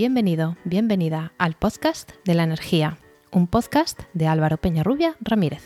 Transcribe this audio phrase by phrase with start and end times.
[0.00, 2.96] Bienvenido, bienvenida al podcast de la energía,
[3.32, 5.62] un podcast de Álvaro Peñarrubia Ramírez.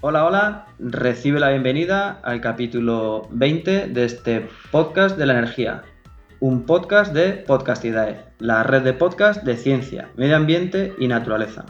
[0.00, 5.82] Hola, hola, recibe la bienvenida al capítulo 20 de este podcast de la energía,
[6.44, 11.64] un podcast de Podcastidae, la red de podcast de ciencia, medio ambiente y naturaleza.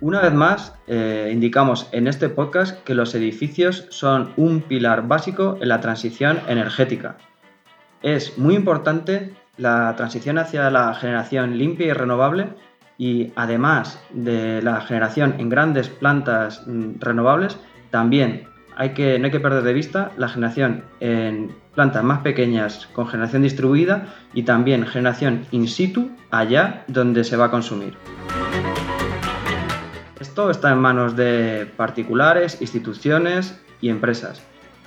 [0.00, 5.56] Una vez más, eh, indicamos en este podcast que los edificios son un pilar básico
[5.60, 7.16] en la transición energética.
[8.02, 12.48] Es muy importante la transición hacia la generación limpia y renovable
[12.98, 17.56] y además de la generación en grandes plantas mm, renovables,
[17.92, 18.48] también
[18.78, 23.08] hay que, no hay que perder de vista la generación en plantas más pequeñas con
[23.08, 27.94] generación distribuida y también generación in situ allá donde se va a consumir.
[30.20, 34.42] Esto está en manos de particulares, instituciones y empresas.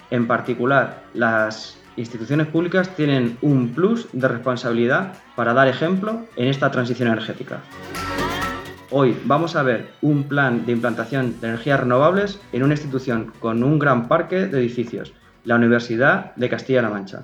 [0.10, 6.72] En particular, las instituciones públicas tienen un plus de responsabilidad para dar ejemplo en esta
[6.72, 7.60] transición energética.
[8.94, 13.64] Hoy vamos a ver un plan de implantación de energías renovables en una institución con
[13.64, 15.14] un gran parque de edificios,
[15.46, 17.22] la Universidad de Castilla-La Mancha.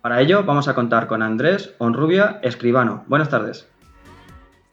[0.00, 3.04] Para ello vamos a contar con Andrés Onrubia, escribano.
[3.06, 3.70] Buenas tardes.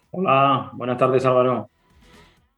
[0.09, 1.69] Hola, buenas tardes Álvaro.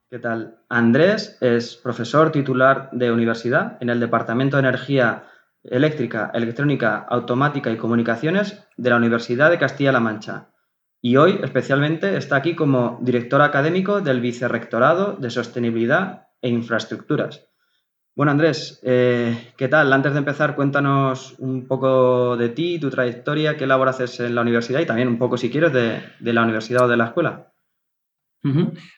[0.09, 0.59] ¿Qué tal?
[0.69, 5.25] Andrés es profesor titular de universidad en el Departamento de Energía
[5.63, 10.47] Eléctrica, Electrónica, Automática y Comunicaciones de la Universidad de Castilla-La Mancha
[11.01, 17.47] y hoy especialmente está aquí como director académico del Vicerrectorado de Sostenibilidad e Infraestructuras.
[18.15, 19.93] Bueno, Andrés, eh, ¿qué tal?
[19.93, 24.41] Antes de empezar, cuéntanos un poco de ti, tu trayectoria, qué labor haces en la
[24.41, 26.01] universidad y también un poco, si quieres, de,
[26.33, 27.53] la universidad o de la escuela.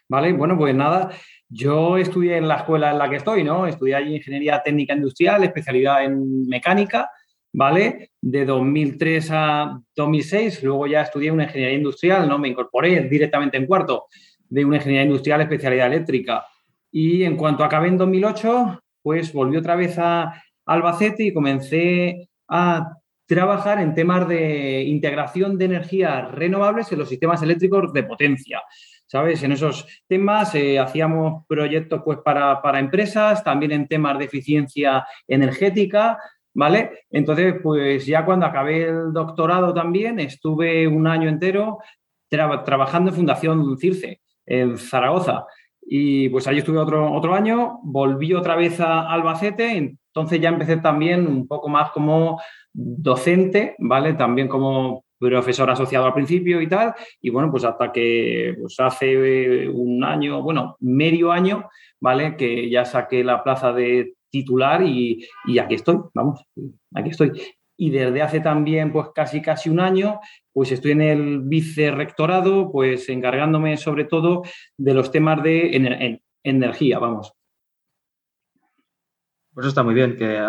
[0.07, 1.09] Vale, bueno, pues nada,
[1.50, 3.68] yo estudié en la escuela en la que estoy, ¿no?
[3.68, 7.09] Estudié allí Ingeniería Técnica Industrial, especialidad en mecánica
[7.53, 8.11] ¿vale?
[8.21, 12.37] De 2003 a 2006, luego ya estudié una ingeniería industrial, ¿no?
[12.37, 14.07] Me incorporé directamente en cuarto
[14.47, 16.45] de una ingeniería industrial especialidad eléctrica.
[16.91, 22.93] Y en cuanto acabé en 2008, pues volví otra vez a Albacete y comencé a
[23.25, 28.61] trabajar en temas de integración de energías renovables en los sistemas eléctricos de potencia.
[29.05, 29.41] ¿Sabes?
[29.41, 35.05] En esos temas eh, hacíamos proyectos pues, para, para empresas, también en temas de eficiencia
[35.27, 36.19] energética,
[36.53, 37.05] ¿vale?
[37.09, 41.79] Entonces, pues ya cuando acabé el doctorado también, estuve un año entero
[42.29, 45.45] trabajando en Fundación Circe, en Zaragoza.
[45.81, 50.77] Y pues ahí estuve otro, otro año, volví otra vez a Albacete, entonces ya empecé
[50.77, 52.39] también un poco más como
[52.71, 54.13] docente, ¿vale?
[54.13, 56.93] También como profesor asociado al principio y tal.
[57.21, 62.37] Y bueno, pues hasta que pues hace un año, bueno, medio año, ¿vale?
[62.37, 65.25] Que ya saqué la plaza de titular y,
[65.59, 66.44] aquí estoy, vamos,
[66.94, 67.31] aquí estoy.
[67.78, 70.19] Y desde hace también, pues casi casi un año,
[70.51, 74.44] pues estoy en el vicerrectorado, pues encargándome sobre todo
[74.78, 76.12] de los temas de
[76.44, 77.34] energía, vamos.
[79.53, 80.40] Pues eso está muy bien, que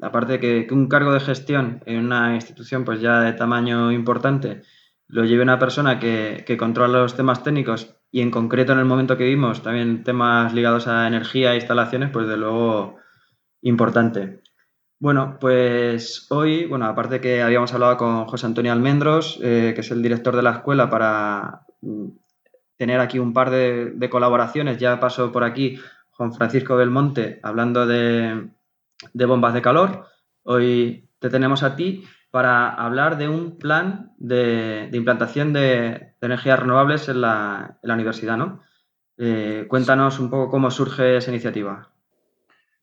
[0.00, 4.62] aparte de que, un cargo de gestión en una institución pues ya de tamaño importante
[5.08, 8.84] lo lleve una persona que, que, controla los temas técnicos y en concreto en el
[8.84, 12.96] momento que vimos también temas ligados a energía e instalaciones, pues de luego
[13.68, 14.40] importante.
[14.98, 19.90] Bueno, pues hoy, bueno, aparte que habíamos hablado con José Antonio Almendros, eh, que es
[19.90, 22.08] el director de la escuela, para mm,
[22.78, 25.78] tener aquí un par de, colaboraciones, ya pasó por aquí
[26.12, 28.48] Juan Francisco Belmonte hablando de,
[29.12, 30.06] bombas de calor.
[30.44, 37.08] Hoy te tenemos a ti para hablar de un plan de, implantación de, energías renovables
[37.08, 38.62] en la, universidad, ¿no?
[39.18, 41.95] Eh, cuéntanos un poco cómo surge esa iniciativa.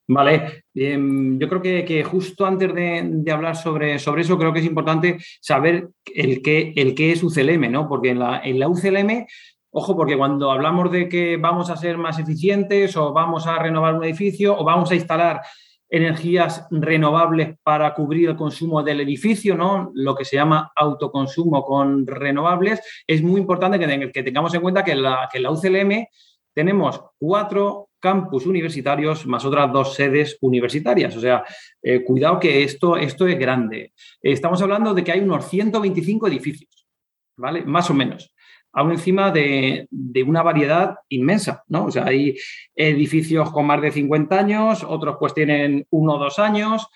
[0.08, 4.66] Vale, em, yo creo que, justo antes de, hablar sobre, sobre, eso, creo que es
[4.66, 7.88] importante saber el qué, el qué es UCLM, ¿no?
[7.88, 9.26] Porque en la, en la UCLM,
[9.72, 13.96] ojo, porque cuando hablamos de que vamos a ser más eficientes o vamos a renovar
[13.96, 15.42] un edificio o vamos a instalar
[15.90, 19.92] energías renovables para cubrir el consumo del edificio, ¿no?
[19.94, 24.84] Lo que se llama autoconsumo con renovables, es muy importante que, que tengamos en cuenta
[24.84, 26.08] que la, que en la UCLM
[26.54, 31.16] tenemos cuatro campus universitarios más otras dos sedes universitarias.
[31.16, 31.46] O sea,
[31.82, 33.94] eh, cuidado que esto, esto es grande.
[34.22, 36.86] Estamos hablando de que hay unos 125 edificios,
[37.38, 37.64] ¿vale?
[37.64, 38.34] Más o menos.
[38.74, 39.88] Aún encima de,
[40.28, 41.86] una variedad inmensa, ¿no?
[41.86, 42.36] O sea, hay
[42.76, 46.88] edificios con más de 50 años, otros pues tienen uno o dos años.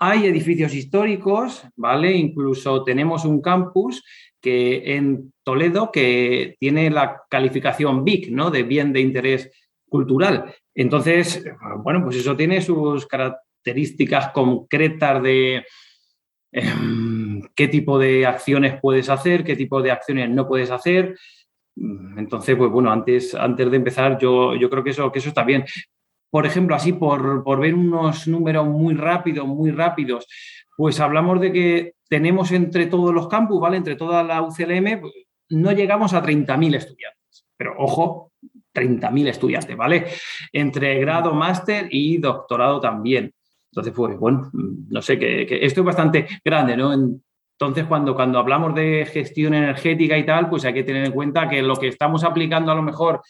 [0.00, 2.12] hay edificios históricos, ¿vale?
[2.12, 4.02] Incluso tenemos un campus
[4.40, 8.50] que en Toledo que tiene la calificación BIC, ¿no?
[8.50, 9.50] De bien de interés
[9.88, 10.54] cultural.
[10.74, 11.44] Entonces,
[11.82, 15.64] bueno, pues eso tiene sus características concretas de
[16.52, 21.16] em, qué tipo de acciones puedes hacer, qué tipo de acciones no puedes hacer.
[21.76, 25.44] Entonces, pues bueno, antes, antes de empezar, yo, yo creo que eso, que eso está
[25.44, 25.64] bien.
[26.30, 30.26] Por ejemplo, así por, por ver unos números muy rápidos, muy rápidos,
[30.76, 33.76] pues hablamos de que tenemos entre todos los campus, ¿vale?
[33.76, 35.12] Entre toda la UCLM, pues,
[35.50, 37.46] no llegamos a 30.000 estudiantes.
[37.56, 38.27] Pero ojo,
[38.74, 40.06] 30.000 estudiantes, ¿vale?
[40.52, 43.32] Entre grado, máster y doctorado también.
[43.70, 46.92] Entonces, pues bueno, no sé, que, esto es bastante grande, ¿no?
[46.92, 51.48] Entonces, cuando, cuando hablamos de gestión energética y tal, pues hay que tener en cuenta
[51.48, 53.20] que lo que estamos aplicando a lo mejor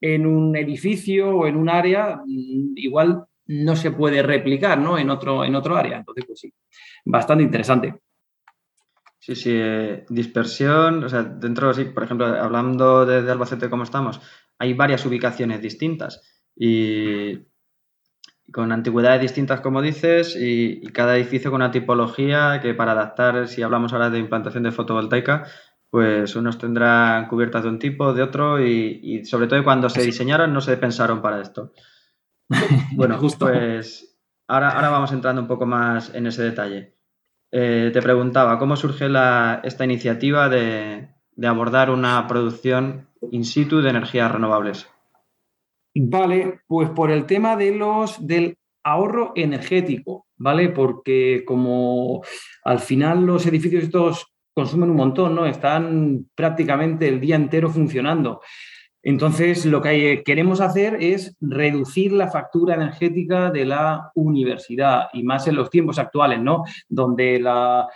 [0.00, 4.98] en un edificio o en un área, mm, igual no se puede replicar, ¿no?
[4.98, 5.98] En otro, en otro área.
[5.98, 6.52] Entonces, pues sí,
[7.04, 7.94] bastante interesante.
[9.18, 14.20] Sí, sí, eh, dispersión, o sea, dentro, sí, por ejemplo, hablando de, Albacete como estamos,
[14.58, 16.22] hay varias ubicaciones distintas
[16.56, 17.38] y
[18.52, 23.62] con antigüedades distintas, como dices, y, cada edificio con una tipología que para adaptar, si
[23.62, 25.46] hablamos ahora de implantación de fotovoltaica,
[25.90, 30.52] pues unos tendrán cubiertas de un tipo, de otro, y, sobre todo cuando se diseñaron
[30.52, 31.72] no se pensaron para esto.
[32.96, 33.46] Bueno, Justo.
[33.46, 34.18] pues
[34.48, 36.94] ahora, ahora vamos entrando un poco más en ese detalle.
[37.52, 39.06] Eh, te preguntaba, ¿cómo surge
[39.62, 41.10] esta iniciativa de,
[41.46, 44.88] abordar una producción in situ de energías renovables?
[45.94, 50.68] Vale, pues por el tema de los, del ahorro energético, ¿vale?
[50.68, 52.22] Porque como
[52.64, 55.46] al final los edificios estos consumen un montón, ¿no?
[55.46, 58.40] Están prácticamente el día entero funcionando.
[59.02, 65.46] Entonces, lo que queremos hacer es reducir la factura energética de la universidad y más
[65.46, 66.64] en los tiempos actuales, ¿no?
[66.88, 67.86] Donde la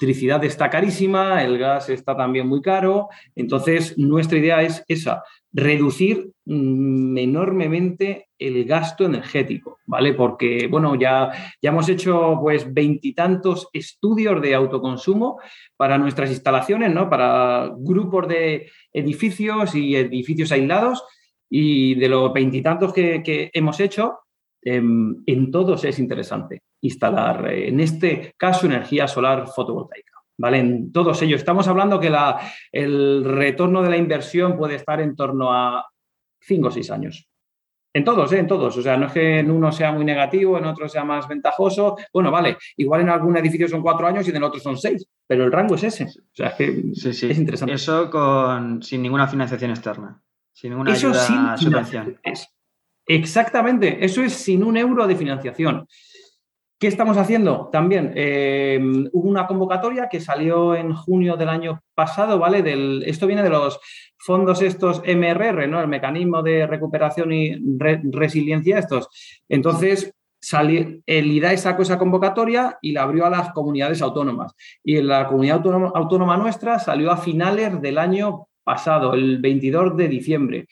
[0.00, 3.08] electricidad está carísima, el gas está también muy caro.
[3.36, 10.14] Entonces, nuestra idea es esa, reducir mm, enormemente el gasto energético, ¿vale?
[10.14, 11.30] Porque, bueno, ya,
[11.60, 15.38] ya hemos hecho pues veintitantos estudios de autoconsumo
[15.76, 17.10] para nuestras instalaciones, ¿no?
[17.10, 21.04] Para grupos de edificios y edificios aislados
[21.50, 24.20] y de los veintitantos que, hemos hecho,
[24.62, 30.10] em, en todos es interesante instalar, en este caso, energía solar fotovoltaica.
[30.40, 30.58] ¿vale?
[30.58, 31.40] En todos ellos.
[31.40, 32.10] Estamos hablando que
[32.72, 35.86] el retorno de la inversión puede estar en torno a
[36.40, 37.30] 5 o 6 años.
[37.92, 38.38] En todos, ¿eh?
[38.38, 38.76] en todos.
[38.76, 41.96] O sea, no es que en uno sea muy negativo, en otro sea más ventajoso.
[42.12, 45.06] Bueno, vale, igual en algún edificio son cuatro años y en el otro son seis,
[45.26, 46.04] pero el rango es ese.
[46.04, 47.74] O sea, es interesante.
[47.74, 50.22] Eso con, sin ninguna financiación externa,
[50.52, 52.20] sin ninguna ayuda, subvención.
[53.06, 55.88] exactamente, eso es sin un euro de financiación.
[56.80, 57.68] ¿Qué estamos haciendo?
[57.70, 58.80] También eh,
[59.12, 62.64] hubo una convocatoria que salió en junio del año pasado, ¿vale?
[63.04, 63.78] Esto viene de los
[64.16, 65.78] fondos estos MRR, ¿no?
[65.78, 67.54] El mecanismo de recuperación y
[68.10, 69.10] resiliencia estos.
[69.46, 70.14] Entonces,
[70.54, 74.54] el IDAE sacó esa convocatoria y la abrió a las comunidades autónomas.
[74.82, 79.98] Y en la comunidad autónoma, autónoma nuestra salió a finales del año pasado, el 22
[79.98, 80.66] de diciembre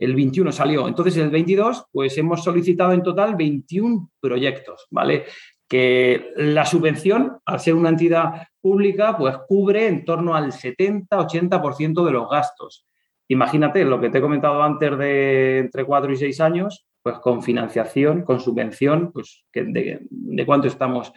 [0.00, 0.88] el 21 salió.
[0.88, 5.26] Entonces, el 22, pues hemos solicitado en total 21 proyectos, ¿vale?
[5.68, 12.12] Que la subvención, al ser una entidad pública, pues cubre en torno al 70-80% de
[12.12, 12.86] los gastos.
[13.28, 17.42] Imagínate lo que te he comentado antes de entre 4 y 6 años, pues con
[17.42, 21.12] financiación, con subvención, pues de, de cuánto estamos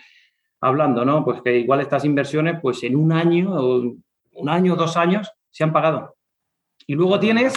[0.59, 1.23] hablando, ¿no?
[1.23, 5.71] Pues que igual estas inversiones, pues en un año, un año, dos años, se han
[5.71, 6.17] pagado.
[6.85, 7.53] Y luego tienes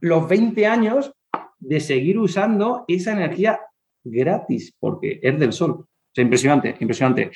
[0.00, 1.12] los 20 años
[1.58, 3.60] de seguir usando esa energía
[4.04, 5.70] gratis, porque es del sol.
[5.72, 7.30] O sea, impresionante, impresionante.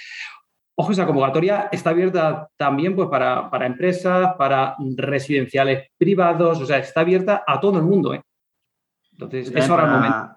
[0.77, 7.03] Ojo, esa convocatoria está abierta también pues, para, empresas, para residenciales privados, o sea, está
[7.03, 8.13] abierta a todo el mundo.
[8.13, 8.23] ¿eh?
[9.13, 10.31] Entonces, es ahora el momento.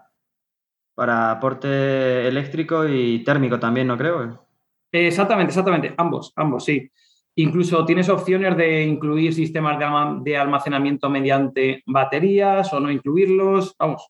[0.94, 4.48] Para aporte eléctrico y térmico también, ¿no creo?
[4.92, 5.94] Exactamente, exactamente.
[5.98, 6.92] Ambos, ambos, sí.
[7.40, 9.78] Incluso tienes opciones de incluir sistemas
[10.24, 14.08] de, almacenamiento mediante baterías o no incluirlos, vamos.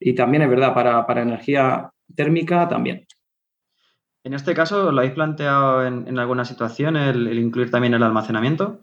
[0.00, 3.06] Y también es verdad, para, energía térmica también.
[4.24, 8.80] En este caso, ¿lo habéis planteado en, alguna situación el, incluir también el almacenamiento?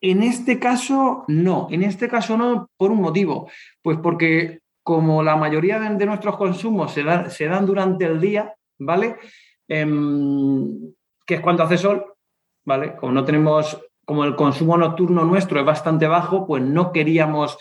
[0.00, 1.68] En este caso, no.
[1.70, 3.48] En este caso, no, por un motivo.
[3.82, 9.16] Pues porque como la mayoría de, nuestros consumos se, dan durante el día, ¿vale?
[9.68, 10.92] Em,
[11.30, 12.04] que es cuando hace sol,
[12.64, 12.96] ¿vale?
[12.96, 17.56] Como no tenemos, como el consumo nocturno nuestro es bastante bajo, pues no queríamos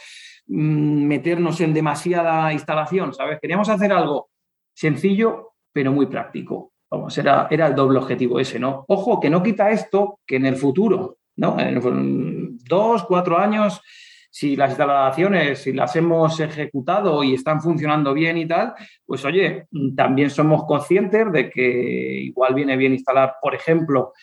[0.47, 3.37] mm, meternos en demasiada instalación, ¿sabes?
[3.39, 4.31] Queríamos hacer algo
[4.73, 6.73] sencillo, pero muy práctico.
[6.89, 8.85] Vamos, era, era el doble objetivo ese, ¿no?
[8.87, 11.59] Ojo, que no quita esto que en el futuro, ¿no?
[11.59, 13.83] En dos, cuatro años,
[14.29, 18.73] si las instalaciones, si las hemos ejecutado y están funcionando bien y tal,
[19.05, 24.13] pues oye, también somos conscientes de que igual viene bien instalar, por ejemplo,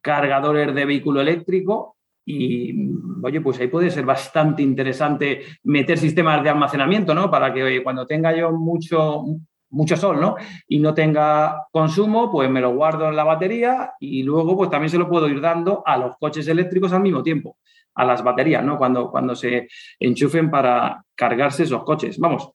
[0.00, 2.74] cargadores de vehículo eléctrico y,
[3.22, 7.30] oye, pues ahí puede ser bastante interesante meter sistemas de almacenamiento, ¿no?
[7.30, 9.24] Para que cuando tenga yo mucho,
[9.70, 10.36] mucho sol, ¿no?
[10.68, 14.90] Y no tenga consumo, pues me lo guardo en la batería y luego pues también
[14.90, 17.56] se lo puedo ir dando a los coches eléctricos al mismo tiempo,
[17.94, 18.78] a las baterías, ¿no?
[18.78, 19.68] Cuando, cuando se
[19.98, 22.18] enchufen para cargarse esos coches.
[22.18, 22.52] Vamos,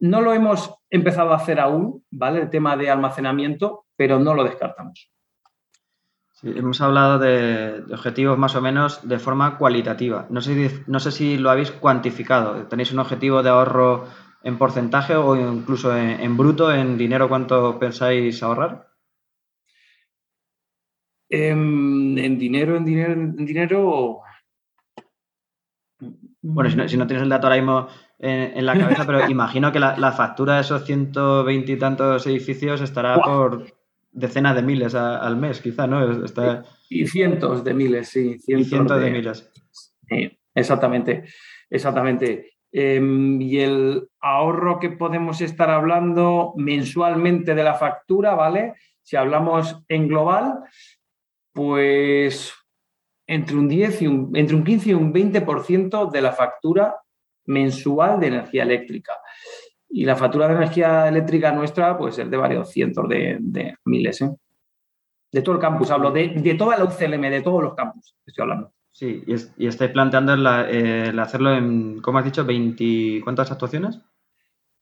[0.00, 2.42] no lo hemos empezado a hacer aún, ¿vale?
[2.42, 5.10] El tema de almacenamiento, pero no lo descartamos.
[6.42, 10.26] hemos hablado de, objetivos más o menos de forma cualitativa.
[10.30, 12.66] No sé, no sé si lo habéis cuantificado.
[12.66, 14.06] ¿Tenéis un objetivo de ahorro
[14.42, 18.86] en porcentaje o incluso en, bruto, en dinero, cuánto pensáis ahorrar?
[21.28, 24.20] En, dinero, en dinero, en dinero.
[26.50, 27.88] Bueno, si no, tienes el dato ahora mismo
[28.18, 33.20] en, la cabeza, pero imagino que la, factura de esos 120 y tantos edificios estará
[33.20, 33.66] por
[34.10, 36.00] decenas de miles al mes, quizá, ¿no?
[36.88, 38.38] Y cientos de miles, sí.
[38.38, 39.50] Cientos, de, miles.
[40.08, 41.24] Sí, exactamente,
[41.68, 42.52] exactamente.
[42.72, 48.74] Em, y el ahorro que podemos estar hablando mensualmente de la factura, ¿vale?
[49.02, 50.60] Si hablamos en global,
[51.52, 52.54] pues
[53.28, 56.96] entre un 10 y un, entre un 15 y un 20% de la factura
[57.46, 59.12] mensual de energía eléctrica.
[59.90, 64.30] Y la factura de energía eléctrica nuestra, pues es de varios cientos de, miles, ¿eh?
[65.30, 68.42] De todo el campus, hablo de, de toda la UCLM, de todos los campus, estoy
[68.42, 68.72] hablando.
[68.90, 72.44] Sí, y, es, estáis planteando el, hacerlo en, ¿cómo has dicho?
[72.46, 74.00] 20, ¿Cuántas actuaciones?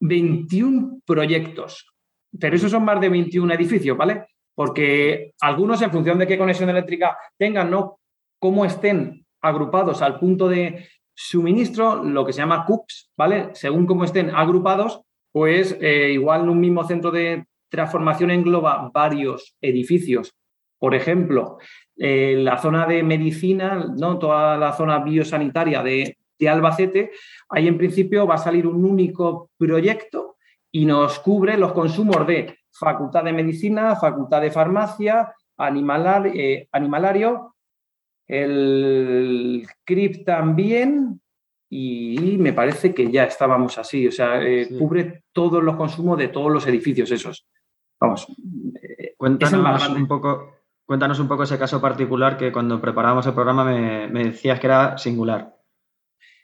[0.00, 1.92] 21 proyectos,
[2.38, 4.26] pero esos son más de 21 edificios, ¿vale?
[4.54, 7.98] Porque algunos, en función de qué conexión eléctrica tengan, ¿no?
[8.46, 13.48] Cómo estén agrupados al punto de suministro, lo que se llama CUPS, ¿vale?
[13.54, 15.00] Según cómo estén agrupados,
[15.32, 20.32] pues eh, igual en un mismo centro de transformación engloba varios edificios.
[20.78, 21.58] Por ejemplo,
[21.96, 24.16] eh, la zona de medicina, ¿no?
[24.16, 26.16] toda la zona biosanitaria de,
[26.48, 27.10] Albacete,
[27.48, 30.36] ahí en principio va a salir un único proyecto
[30.70, 37.55] y nos cubre los consumos de facultad de medicina, facultad de farmacia, eh, animalario,
[38.26, 41.21] el CRIP también,
[41.68, 46.28] y me parece que ya estábamos así, o sea, eh, cubre todos los consumos de
[46.28, 47.47] todos los edificios esos.
[48.00, 48.26] Vamos,
[49.16, 50.56] Cuéntanos un poco
[50.87, 54.97] Cuéntanos un poco ese caso particular que cuando preparábamos el programa me, decías que era
[54.97, 55.56] singular.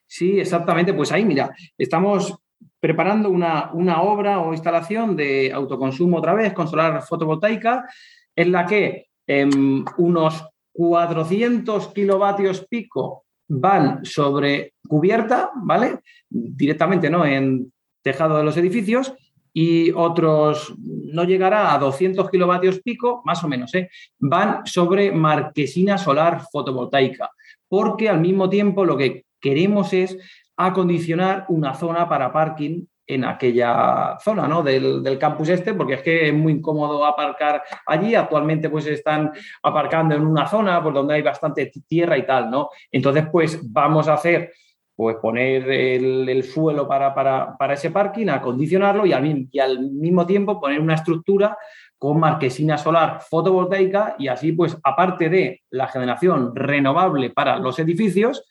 [0.05, 0.93] Sí, exactamente.
[0.93, 2.37] Pues ahí, mira, estamos
[2.81, 3.71] preparando una,
[4.03, 7.89] obra o instalación de autoconsumo otra vez con solar fotovoltaica,
[8.35, 16.01] en la que em, unos 400 kilovatios pico van sobre cubierta, ¿vale?
[16.29, 17.25] Directamente, ¿no?
[17.27, 19.15] En tejado de los edificios
[19.53, 23.91] y otros no llegará a 200 kilovatios pico, más o menos, ¿eh?
[24.19, 27.31] van sobre marquesina solar fotovoltaica,
[27.69, 30.17] porque al mismo tiempo lo que queremos es
[30.57, 34.63] acondicionar una zona para parking en aquella zona ¿no?
[34.63, 38.15] del, del, campus este, porque es que es muy incómodo aparcar allí.
[38.15, 39.33] Actualmente pues están
[39.63, 42.71] aparcando en una zona por donde hay bastante tierra y tal, ¿no?
[42.91, 44.53] Entonces pues vamos a hacer
[44.95, 50.81] pues poner el, suelo para, ese parking, acondicionarlo y al, y al mismo tiempo poner
[50.81, 51.57] una estructura
[52.03, 58.45] con marquesina solar fotovoltaica y así, pues, aparte de la generación renovable para los edificios,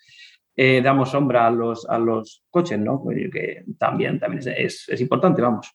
[0.55, 3.01] eh, damos sombra a los, a los coches, ¿no?
[3.01, 5.73] Pues, que también, también es, es, importante, vamos.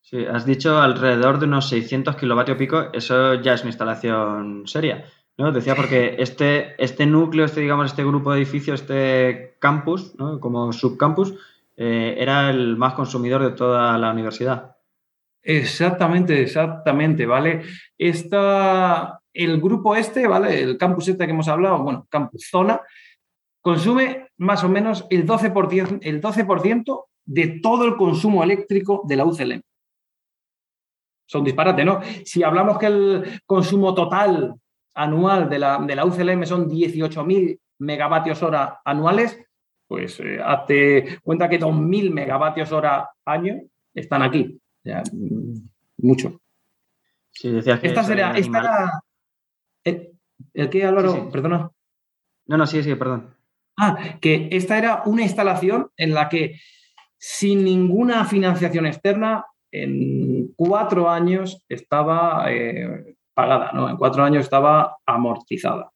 [0.00, 5.04] Sí, has dicho alrededor de unos 600 kilovatios pico, eso ya es una instalación seria.
[5.36, 5.50] ¿no?
[5.50, 10.38] Decía porque este, este núcleo, este, digamos, este grupo de edificios, este campus, ¿no?
[10.40, 11.34] como subcampus,
[11.76, 14.76] eh, era el más consumidor de toda la universidad.
[15.42, 17.62] Exactamente, exactamente, ¿vale?
[17.98, 20.62] Esta, el grupo este, ¿vale?
[20.62, 22.80] El campus este que hemos hablado, bueno, campus zona,
[23.64, 26.46] consume más o menos el 12%, el 12
[27.24, 29.62] de todo el consumo eléctrico de la UCLM.
[31.26, 32.00] Son disparate, ¿no?
[32.26, 34.54] Si hablamos que el consumo total
[34.92, 39.40] anual de la, de la UCLM son 18.000 megavatios hora anuales,
[39.88, 43.62] pues eh, hazte cuenta que 2.000 megavatios hora año
[43.94, 44.60] están aquí.
[44.84, 45.54] Mm,
[46.02, 46.38] mucho.
[47.30, 49.04] Sí, decías que esta sería, esta era,
[50.52, 51.30] ¿El, qué, Álvaro?
[51.30, 51.70] Perdona.
[52.46, 53.34] No, no, sí, sí, perdón.
[53.76, 56.60] Ah, que esta era una instalación en la que
[57.18, 63.90] sin ninguna financiación externa en cuatro años estaba eh, pagada, ¿no?
[63.90, 65.90] En cuatro años estaba amortizada.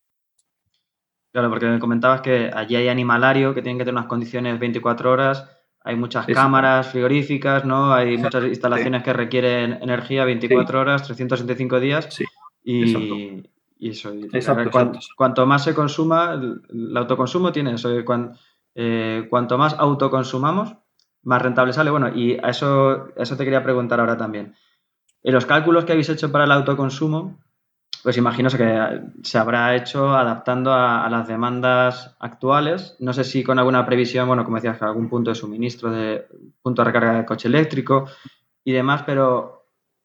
[1.32, 5.12] Claro, porque me comentabas que allí hay animalario que tienen que tener unas condiciones 24
[5.12, 5.49] horas,
[5.80, 7.94] hay muchas cámaras frigoríficas, ¿no?
[7.94, 12.08] Hay muchas instalaciones que requieren energía 24 horas, 365 días.
[12.11, 12.25] Sí.
[12.64, 13.42] Y,
[13.80, 14.12] eso.
[15.16, 17.90] cuanto, más se consuma, el, autoconsumo tiene eso.
[18.75, 20.75] Eh, cuanto más autoconsumamos,
[21.23, 21.90] más rentable sale.
[21.90, 24.54] Bueno, y a eso, eso te quería preguntar ahora también.
[25.23, 27.38] En los cálculos que habéis hecho para el autoconsumo,
[28.02, 32.97] pues imagino que se habrá hecho adaptando a, las demandas actuales.
[33.00, 36.26] No sé si con alguna previsión, bueno, como decías, algún punto de suministro, de
[36.62, 38.06] punto de recarga de coche eléctrico
[38.64, 39.58] y demás, pero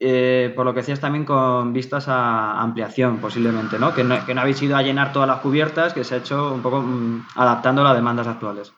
[0.06, 3.94] eh, por lo que decías también con vistas a ampliación posiblemente, ¿no?
[3.94, 4.16] Que, ¿no?
[4.42, 7.86] habéis ido a llenar todas las cubiertas, que se ha hecho un poco mm, adaptando
[7.86, 8.74] las demandas actuales.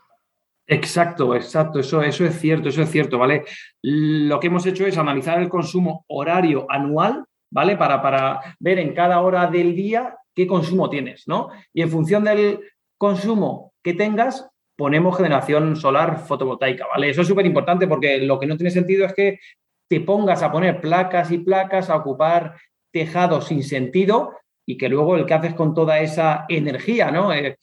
[0.67, 3.43] Exacto, exacto, eso, eso es cierto, eso es cierto, ¿vale?
[3.81, 7.75] Lo que hemos hecho es analizar el consumo horario anual, ¿vale?
[7.75, 11.49] Para, para ver en cada hora del día qué consumo tienes, ¿no?
[11.73, 12.59] Y en función del
[12.99, 17.09] consumo que tengas, ponemos generación solar fotovoltaica, ¿vale?
[17.09, 19.39] Eso es súper importante porque lo que no tiene sentido es que
[19.87, 22.55] te pongas a poner placas y placas, a ocupar
[22.91, 24.33] tejados sin sentido
[24.65, 27.33] y que luego el que haces con toda esa energía, ¿no?
[27.33, 27.57] Eh,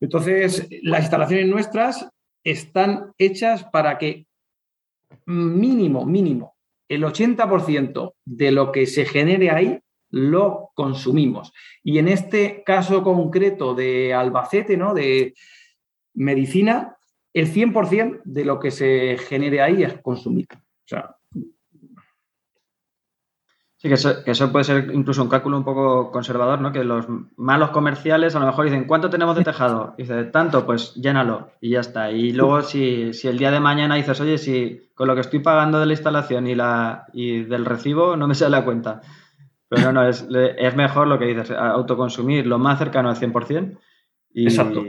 [0.00, 2.08] entonces, las instalaciones nuestras
[2.42, 4.26] están hechas para que
[5.26, 6.56] mínimo, mínimo,
[6.88, 11.52] el 80% de lo que se genere ahí lo consumimos.
[11.82, 14.94] Y en este caso concreto de Albacete, ¿no?
[14.94, 15.34] De
[16.14, 16.96] medicina,
[17.32, 20.56] el 100% de lo que se genere ahí es consumido.
[20.56, 21.16] O sea,
[23.84, 26.72] Sí, que eso, puede ser incluso un cálculo un poco conservador, ¿no?
[26.72, 27.04] Que los
[27.36, 29.94] malos comerciales a lo mejor dicen, ¿cuánto tenemos de tejado?
[29.98, 32.10] Y dice, tanto, pues llénalo y ya está.
[32.10, 35.80] Y luego si, el día de mañana dices, oye, si con lo que estoy pagando
[35.80, 39.02] de la instalación y, la, y del recibo no me sale la cuenta.
[39.68, 43.78] Pero no, no, es, es mejor lo que dices, autoconsumir lo más cercano al 100%.
[44.32, 44.82] Y, Exacto.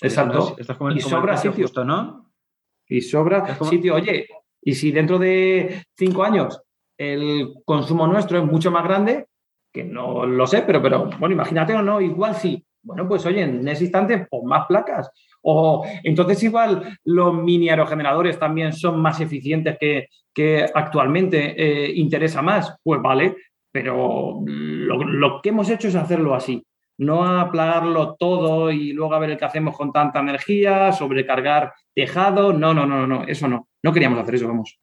[0.00, 0.56] Exacto.
[0.94, 2.30] y sobra sitio, justo, ¿no?
[2.86, 3.96] Y sobra sitio.
[3.96, 4.28] Oye,
[4.62, 6.62] y si dentro de cinco años
[7.00, 9.26] el consumo nuestro es mucho más grande,
[9.72, 12.62] que no lo sé, pero, pero bueno, imagínate o no, igual sí.
[12.82, 15.10] Bueno, pues oye, en ese instante, pues más placas.
[15.42, 22.42] O entonces igual los mini aerogeneradores también son más eficientes que, que actualmente eh, interesa
[22.42, 22.76] más.
[22.82, 23.34] Pues vale,
[23.72, 26.62] pero lo, lo, que hemos hecho es hacerlo así.
[26.98, 32.52] No aplagarlo todo y luego a ver qué hacemos con tanta energía, sobrecargar tejado.
[32.52, 33.68] No, no, no, no, eso no.
[33.82, 34.78] No queríamos hacer eso, vamos.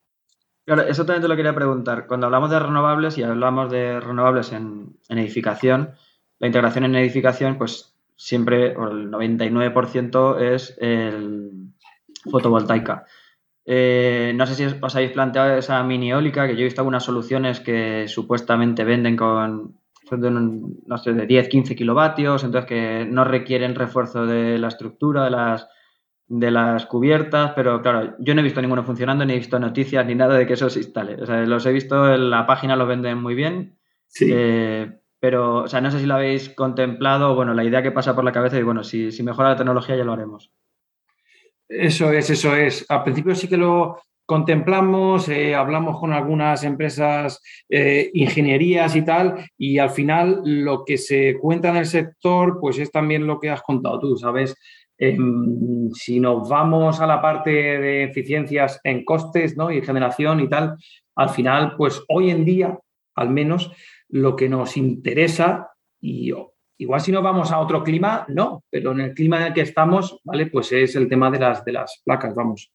[0.67, 2.08] Claro, eso también te lo quería preguntar.
[2.08, 5.93] Cuando hablamos de renovables y hablamos de renovables en, edificación,
[6.39, 11.71] la integración en edificación, pues siempre, el 99% es el
[12.30, 13.06] fotovoltaica.
[13.65, 17.06] Eh, no sé si os habéis planteado esa mini eólica, que yo he visto algunas
[17.06, 19.77] soluciones que supuestamente venden con
[20.12, 25.32] no sé, de 10, 15 kilovatios, entonces que no requieren refuerzo de la estructura, de
[25.32, 25.69] las
[26.27, 30.05] de las cubiertas, pero claro, yo no he visto ninguno funcionando, ni he visto noticias
[30.05, 31.15] ni nada de que eso se instale.
[31.21, 33.77] O sea, los he visto en la página, lo venden muy bien.
[34.07, 34.29] Sí.
[34.31, 38.13] Eh, pero, o sea, no sé si lo habéis contemplado, bueno, la idea que pasa
[38.13, 40.51] por la cabeza y bueno, si, si mejora la tecnología ya lo haremos.
[41.67, 42.85] Eso es, eso es.
[42.89, 49.49] Al principio sí que lo contemplamos, eh, hablamos con algunas empresas, eh, ingenierías y tal,
[49.57, 53.49] y al final lo que se cuenta en el sector, pues es también lo que
[53.49, 54.55] has contado tú, ¿sabes?
[54.99, 59.69] Em, si nos vamos a la parte de eficiencias en costes ¿no?
[59.69, 60.75] y generación y tal,
[61.15, 62.79] al final, pues hoy en día,
[63.15, 63.71] al menos,
[64.10, 66.33] lo que nos interesa, y
[66.77, 69.62] igual si nos vamos a otro clima, no, pero en el clima en el que
[69.62, 70.47] estamos, ¿vale?
[70.47, 72.71] Pues es el tema de las, de las placas, vamos.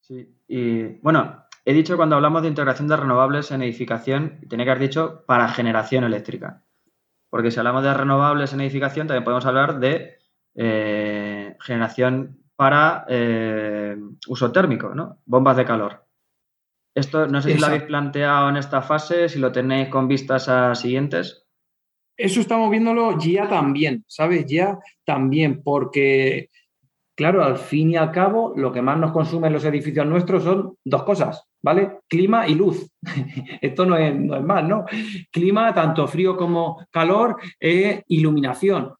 [0.00, 4.70] Sí, y bueno, he dicho cuando hablamos de integración de renovables en edificación, tenía que
[4.72, 6.63] haber dicho para generación eléctrica.
[7.34, 10.18] Porque si hablamos de renovables en edificación, también podemos hablar de
[10.54, 13.96] eh, generación para eh,
[14.28, 15.18] uso térmico, ¿no?
[15.26, 16.06] Bombas de calor.
[16.94, 20.48] Esto no sé si lo habéis planteado en esta fase, si lo tenéis con vistas
[20.48, 21.44] a siguientes.
[22.16, 24.46] Eso estamos viéndolo ya también, ¿sabes?
[24.46, 26.50] Ya también, porque,
[27.14, 30.44] claro, al fin y al cabo, lo que más nos consume en los edificios nuestros
[30.44, 31.98] son dos cosas, ¿vale?
[32.08, 32.90] Clima y luz.
[33.60, 34.84] Esto no es, no más, ¿no?
[35.30, 38.94] Clima, tanto frío como calor, e iluminación.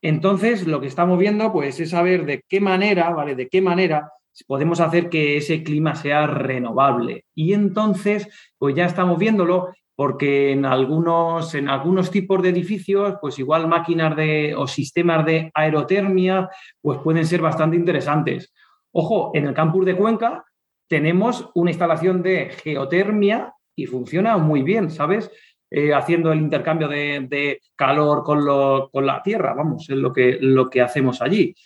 [0.00, 3.34] Entonces, lo que estamos viendo, pues, es saber de qué manera, ¿vale?
[3.34, 4.12] De qué manera
[4.46, 7.24] podemos hacer que ese clima sea renovable.
[7.34, 13.36] Y entonces, pues ya estamos viéndolo porque en algunos, en algunos tipos de edificios, pues
[13.40, 16.48] igual máquinas de, o sistemas de aerotermia,
[16.80, 18.54] pues pueden ser bastante interesantes.
[18.92, 20.44] Ojo, en el campus de Cuenca
[20.88, 25.32] tenemos una instalación de geotermia y funciona muy bien, ¿sabes?
[25.68, 30.80] Eh, haciendo el intercambio de, calor con, la tierra, vamos, es lo que, lo que
[30.80, 31.56] hacemos allí.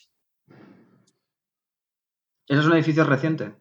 [2.48, 3.52] ¿Ese es un edificio reciente?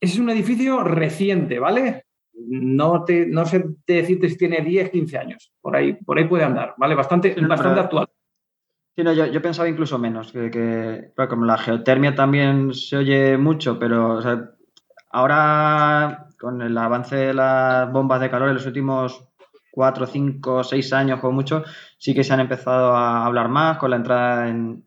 [0.00, 2.05] Ese es un edificio reciente, ¿vale?
[2.36, 5.52] No, te, no sé decirte si tiene 10, 15 años.
[5.60, 6.94] Por ahí, por ahí puede andar, ¿vale?
[6.94, 8.08] Bastante, bastante actual.
[8.96, 14.20] Sí, no, yo, pensaba incluso menos, que, como la geotermia también se oye mucho, pero
[15.10, 19.28] ahora con el avance de las bombas de calor en los últimos
[19.70, 21.62] cuatro, cinco, seis años como mucho,
[21.98, 24.82] sí que se han empezado a hablar más con la entrada en,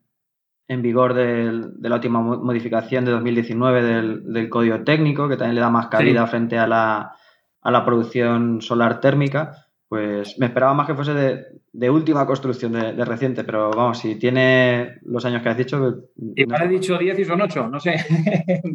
[0.68, 5.88] vigor de la última modificación de 2019 del, código técnico, que también le da más
[5.88, 7.16] calidad frente a la,
[7.62, 13.04] a la producción solar térmica pues me esperaba más que fuese de, última construcción, de,
[13.04, 16.04] reciente, pero vamos, si tiene los años que has dicho.
[16.36, 17.96] Igual he dicho 10 y son 8, no sé.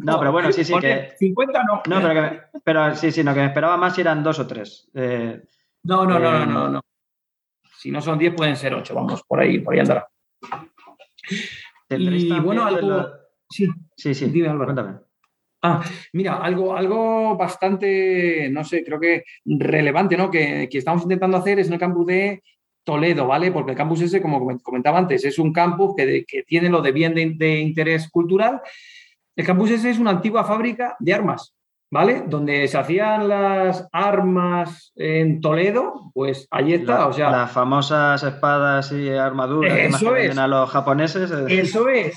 [0.03, 0.73] no, pero bueno, sí, sí.
[0.77, 1.81] Que, 50 no.
[1.87, 4.89] No, pero, pero, sí, sí, no, que me esperaba más si eran 2 o 3.
[4.93, 5.41] Eh,
[5.83, 6.81] no, no, no, no, no, no.
[7.77, 10.09] Si no son 10, pueden ser 8, vamos, por ahí, por ahí andará.
[11.89, 13.07] Y bueno, algo.
[13.49, 14.25] Sí, sí, sí.
[14.25, 14.73] Dime, Álvaro.
[14.73, 15.04] Cuéntame.
[15.67, 20.29] Ah, mira, algo, algo bastante, no sé, creo que relevante, ¿no?
[20.29, 22.43] Que, estamos intentando hacer es en el campus de
[22.83, 23.51] Toledo, ¿vale?
[23.51, 27.15] Porque el campus ese, como comentaba antes, es un campus que, tiene lo de bien
[27.15, 28.61] de, interés cultural.
[29.35, 31.55] El campus ese es una antigua fábrica de armas,
[31.89, 32.25] ¿vale?
[32.27, 37.31] Donde se hacían las armas en Toledo, pues allí está, o sea...
[37.31, 40.37] Las famosas espadas y armaduras que es.
[40.37, 41.31] a los japoneses.
[41.31, 42.15] Eso es.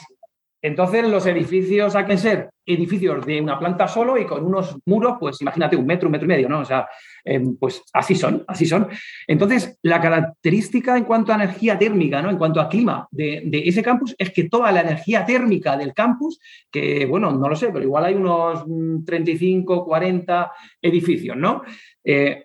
[0.60, 5.16] Entonces, los edificios hay que ser edificios de una planta solo y con unos muros,
[5.18, 6.60] pues imagínate, un metro, un metro y medio, ¿no?
[6.60, 6.86] O sea,
[7.24, 8.88] em, pues así son, así son.
[9.26, 12.30] Entonces, la característica en cuanto a energía térmica, ¿no?
[12.30, 16.40] En cuanto a clima de, ese campus es que toda la energía térmica del campus,
[16.70, 18.64] que bueno, no lo sé, pero igual hay unos
[19.06, 21.62] 35, mm, 40 edificios, ¿no?
[22.04, 22.44] Eh,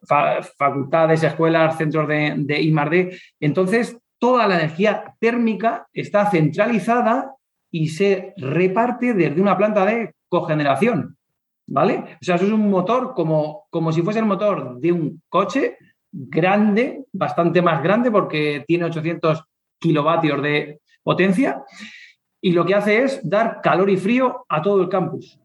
[0.58, 3.18] facultades, escuelas, centros de, de I+.D.
[3.40, 7.34] Entonces, toda la energía térmica está centralizada
[7.74, 11.18] y se reparte desde una planta de cogeneración.
[11.66, 12.18] ¿Vale?
[12.22, 15.78] O sea, eso es un motor como, como si fuese el motor de un coche
[16.12, 19.44] grande, bastante más grande porque tiene 800
[19.80, 21.64] kilovatios de potencia
[22.42, 25.40] y lo que hace es dar calor y frío a todo el campus.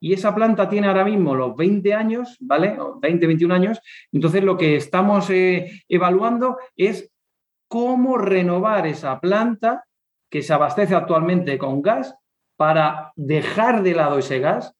[0.00, 2.76] Y esa planta tiene ahora mismo los 20 años, ¿vale?
[3.00, 3.80] 20, 21 años.
[4.10, 7.12] Entonces lo que estamos eh, evaluando es
[7.68, 9.84] cómo renovar esa planta
[10.30, 12.14] que se abastece actualmente con gas
[12.56, 14.74] para dejar de lado ese gas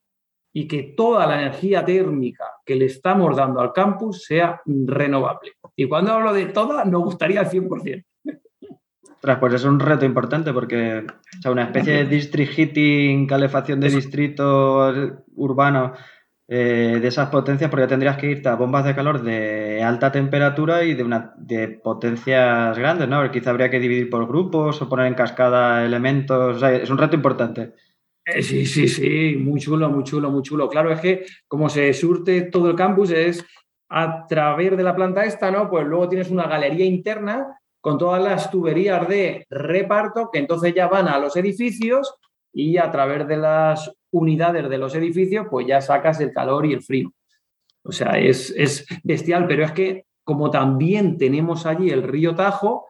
[0.52, 5.52] y que toda la energía térmica que le estamos dando al campus sea renovable.
[5.76, 8.04] Y cuando hablo de toda, nos gustaría al 100%.
[9.38, 11.06] pues es un reto importante porque
[11.44, 14.92] una especie de district heating, calefacción de distrito
[15.36, 15.94] urbano
[16.52, 20.82] eh, de esas potencias, porque tendrías que irte a bombas de calor de alta temperatura
[20.82, 23.30] y de, una, de potencias grandes, ¿no?
[23.30, 26.60] Quizá habría que dividir por grupos o poner en cascada elementos.
[26.60, 27.74] es un reto importante.
[28.24, 30.68] Eh, sí, sí, sí, muy chulo, muy chulo, muy chulo.
[30.68, 33.46] Claro, es que como se surte todo el campus es
[33.88, 35.70] a través de la planta esta, ¿no?
[35.70, 40.88] Pues luego tienes una galería interna con todas las tuberías de reparto que entonces ya
[40.88, 42.12] van a los edificios
[42.52, 46.72] y a través de las unidades de los edificios, pues ya sacas el calor y
[46.72, 47.12] el frío.
[47.82, 52.86] O sea, es, bestial, pero es que como también tenemos allí el río Tajo,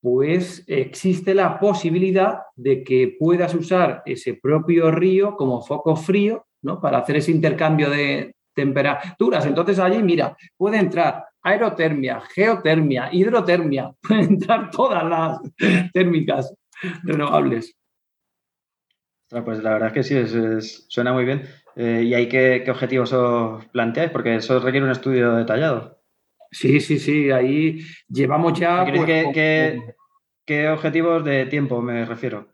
[0.00, 6.80] pues existe la posibilidad de que puedas usar ese propio río como foco frío, ¿no?
[6.80, 9.46] Para hacer ese intercambio de temperaturas.
[9.46, 15.40] Entonces allí, mira, puede entrar aerotermia, geotermia, hidrotermia, pueden entrar todas las
[15.92, 16.52] térmicas
[17.04, 17.76] renovables.
[19.44, 21.42] Pues la verdad es que sí, suena muy bien.
[21.74, 24.10] Eh, ¿Y hay qué, objetivos os planteáis?
[24.10, 26.02] Porque eso requiere un estudio detallado.
[26.50, 28.84] Sí, sí, sí, ahí llevamos ya...
[28.84, 29.32] Pues,
[30.44, 32.48] ¿Qué, objetivos de tiempo me refiero?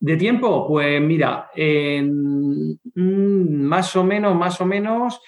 [0.00, 5.20] De tiempo, pues mira, mm, más o menos, más o menos,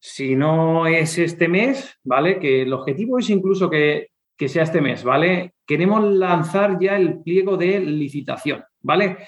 [0.00, 2.40] si no es este mes, ¿vale?
[2.40, 5.54] Que el objetivo es incluso que, que sea este mes, ¿vale?
[5.66, 9.18] Queremos lanzar ya el pliego de licitación, ¿vale?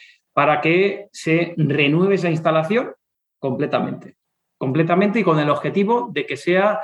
[0.40, 2.94] Para que se renueve esa instalación
[3.38, 4.16] completamente,
[4.56, 6.80] completamente y con el objetivo de que sea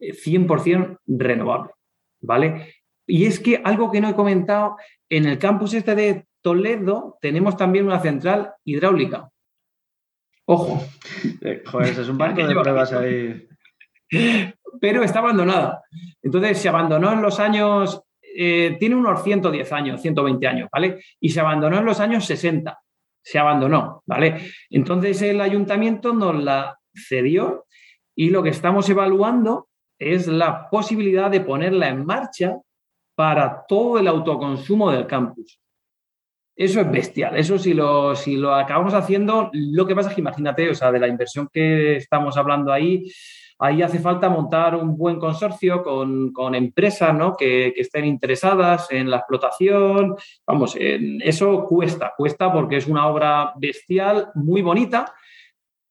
[0.00, 1.70] 100% eh, renovable,
[2.20, 2.74] ¿vale?
[3.06, 4.76] Y es que algo que no he comentado,
[5.08, 9.30] en el campus este de Toledo tenemos también una central hidráulica.
[10.46, 10.84] Ojo.
[11.42, 13.46] Eh, joder, es un banco de pruebas ahí.
[14.80, 15.84] Pero está abandonada.
[16.20, 21.04] Entonces se abandonó en los años, eh, tiene unos 110 años, 120 años, ¿vale?
[21.20, 22.76] Y se abandonó en los años 60.
[23.26, 24.52] Se abandonó, ¿vale?
[24.70, 27.66] Entonces el ayuntamiento nos la cedió
[28.14, 32.56] y lo que estamos evaluando es la posibilidad de ponerla en marcha
[33.16, 35.60] para todo el autoconsumo del campus.
[36.54, 37.36] Eso es bestial.
[37.36, 40.92] Eso si lo, si lo acabamos haciendo, lo que pasa es que imagínate, o sea,
[40.92, 43.10] de la inversión que estamos hablando ahí,
[43.58, 47.36] ahí hace falta montar un buen consorcio con, empresas ¿no?
[47.36, 50.16] que, estén interesadas en la explotación.
[50.46, 55.14] Vamos, eso cuesta, cuesta porque es una obra bestial, muy bonita,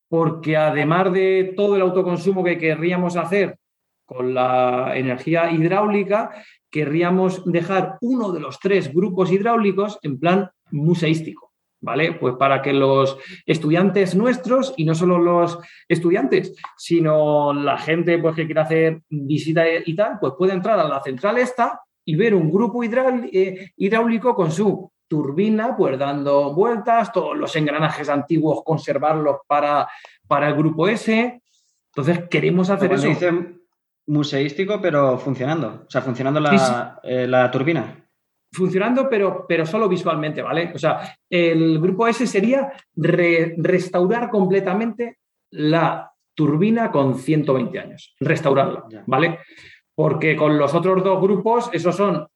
[0.08, 3.58] porque además de todo el autoconsumo que querríamos hacer
[4.06, 6.32] con la energía hidráulica,
[6.69, 11.44] querríamos dejar uno de los tres grupos hidráulicos en plan museístico,
[11.81, 12.13] ¿vale?
[12.13, 18.35] Pues para que los estudiantes nuestros, y no solo los estudiantes, sino la gente pues,
[18.35, 22.35] que quiera hacer visita y tal, pues puede entrar a la central esta y ver
[22.35, 29.38] un grupo eh, hidráulico con su turbina, pues dando vueltas, todos los engranajes antiguos, conservarlos
[29.47, 29.88] para,
[30.27, 31.41] para el grupo S.
[31.95, 33.07] Entonces, queremos hacer eso.
[33.07, 33.31] Dice
[34.07, 35.83] museístico, pero funcionando.
[35.88, 38.04] O sea, funcionando la, eh, la turbina
[38.55, 40.71] funcionando, pero, pero solo visualmente, ¿vale?
[40.73, 45.19] O sea, el grupo S sería restaurar completamente
[45.51, 49.39] la turbina con 120 años, restaurarla, ¿vale?
[49.93, 52.27] Porque con los otros dos grupos, esos son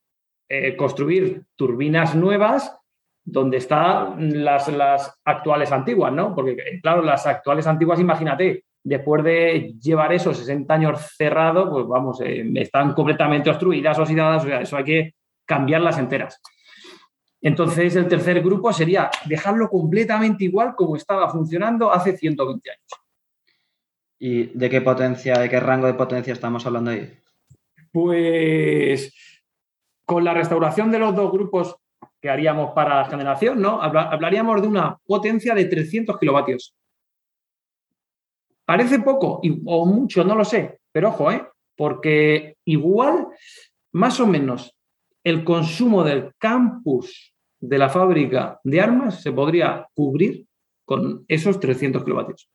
[0.49, 2.75] eh, construir turbinas nuevas
[3.23, 6.34] donde están las, las actuales antiguas, ¿no?
[6.34, 12.21] Porque, claro, las actuales antiguas, imagínate, después de llevar esos 60 años cerrados, pues vamos,
[12.21, 15.13] eh, están completamente obstruidas, oxidadas, o sea, eso hay que
[15.49, 16.39] cambiarlas enteras.
[17.41, 22.91] Entonces, el tercer grupo sería dejarlo completamente igual como estaba funcionando hace 120 años.
[24.19, 27.12] ¿Y de qué potencia, de qué rango de potencia estamos hablando ahí?
[27.91, 29.12] Pues
[30.05, 31.77] con la restauración de los dos grupos
[32.21, 33.81] que haríamos para generación, ¿no?
[33.81, 36.75] Hablaríamos de una potencia de 300 kilovatios.
[38.65, 41.43] Parece poco o mucho, no lo sé, pero ojo, ¿eh?
[41.75, 43.29] Porque igual,
[43.93, 44.75] más o menos,
[45.23, 50.45] el consumo del campus de la fábrica de armas se podría cubrir
[50.86, 52.49] con esos 300 kilovatios.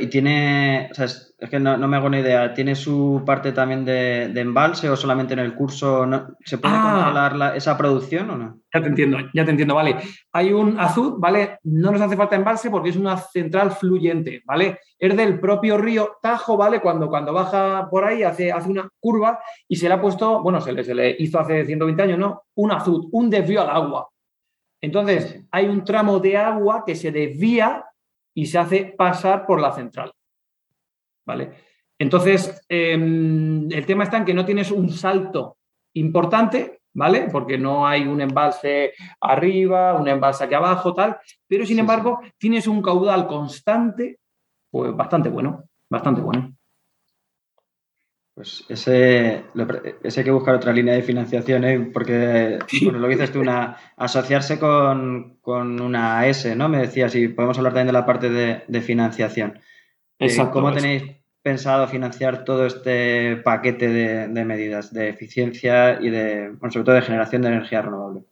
[0.00, 3.84] Y tiene, o sea, es, que no, me hago una idea, ¿tiene su parte también
[3.84, 6.06] de, embalse o solamente en el curso?
[6.44, 7.12] ¿Se puede ah.
[7.12, 8.60] controlar esa producción o no?
[8.72, 9.96] Ya te entiendo, ya te entiendo, vale.
[10.32, 11.58] Hay un azul, ¿vale?
[11.64, 14.78] No nos hace falta embalse porque es una central fluyente, ¿vale?
[14.98, 16.80] Es del propio río Tajo, ¿vale?
[16.80, 20.60] Cuando, cuando baja por ahí hace, hace una curva y se le ha puesto, bueno,
[20.60, 22.42] se le, se le hizo hace 120 años, ¿no?
[22.54, 24.08] Un azul, un desvío al agua.
[24.80, 27.84] Entonces, hay un tramo de agua que se desvía
[28.34, 30.12] y se hace pasar por la central.
[31.24, 31.52] ¿Vale?
[31.98, 35.58] Entonces, em, el tema está en que no tienes un salto
[35.94, 37.28] importante, ¿vale?
[37.30, 42.66] Porque no hay un embalse arriba, un embalse aquí abajo, tal, pero sin embargo tienes
[42.66, 44.18] un caudal constante,
[44.70, 46.54] pues bastante bueno, bastante bueno.
[48.34, 49.44] Pues ese,
[50.02, 51.90] ese hay que buscar otra línea de financiación, ¿eh?
[51.92, 56.68] porque bueno, lo que dices tú, una, asociarse con, una S, ¿no?
[56.70, 59.58] Me decías, y podemos hablar también de la parte de, financiación.
[60.18, 60.52] Eh, Exacto.
[60.52, 61.02] ¿Cómo tenéis
[61.42, 67.02] pensado financiar todo este paquete de, medidas de eficiencia y de, bueno, sobre todo de
[67.02, 68.22] generación de energía renovable?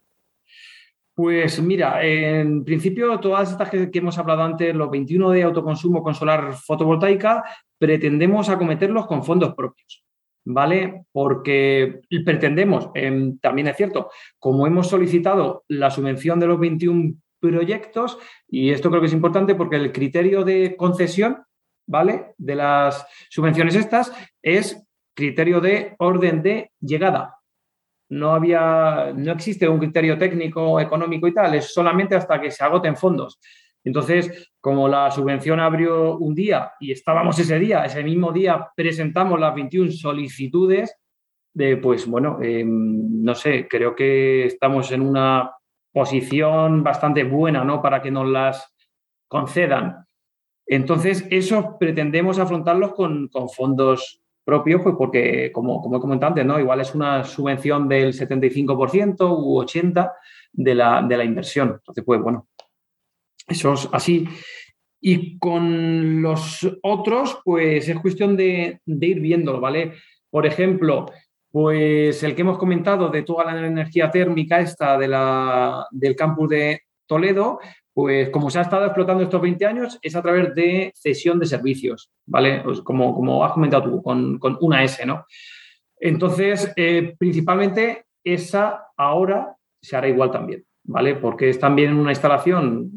[1.13, 6.01] Pues mira, en principio todas estas que, que, hemos hablado antes, los 21 de autoconsumo
[6.01, 7.43] con solar fotovoltaica,
[7.81, 10.05] pretendemos acometerlos con fondos propios.
[10.45, 11.05] ¿Vale?
[11.11, 18.19] Porque pretendemos, em, también es cierto, como hemos solicitado la subvención de los 21 proyectos,
[18.47, 21.43] y esto creo que es importante porque el criterio de concesión,
[21.87, 22.33] ¿vale?
[22.37, 24.11] De las subvenciones estas
[24.43, 24.83] es
[25.15, 27.37] criterio de orden de llegada.
[28.09, 32.63] No había, no existe un criterio técnico, económico y tal, es solamente hasta que se
[32.63, 33.39] agoten fondos.
[33.83, 39.39] Entonces, como la subvención abrió un día y estábamos ese día, ese mismo día presentamos
[39.39, 40.95] las 21 solicitudes,
[41.53, 45.51] de, pues bueno, em, no sé, creo que estamos en una
[45.91, 47.81] posición bastante buena ¿no?
[47.81, 48.73] para que nos las
[49.27, 50.05] concedan.
[50.65, 56.59] Entonces, eso pretendemos afrontarlos con, fondos propios, pues porque, como, como he comentado antes, ¿no?
[56.59, 60.11] igual es una subvención del 75% u 80%
[60.53, 61.73] de la, de la inversión.
[61.75, 62.47] Entonces, pues bueno,
[63.47, 64.27] eso es así.
[64.99, 69.93] Y con los otros, pues es cuestión de, ir viéndolo, ¿vale?
[70.29, 71.07] Por ejemplo,
[71.49, 76.49] pues el que hemos comentado de toda la energía térmica esta de la, del campus
[76.49, 77.59] de Toledo,
[77.93, 81.47] pues como se ha estado explotando estos 20 años, es a través de cesión de
[81.47, 82.61] servicios, ¿vale?
[82.63, 85.25] Pues como, como has comentado tú, con, una S, ¿no?
[85.99, 90.63] Entonces, eh, principalmente esa ahora se hará igual también.
[90.83, 91.15] ¿vale?
[91.15, 92.91] Porque es también una instalación,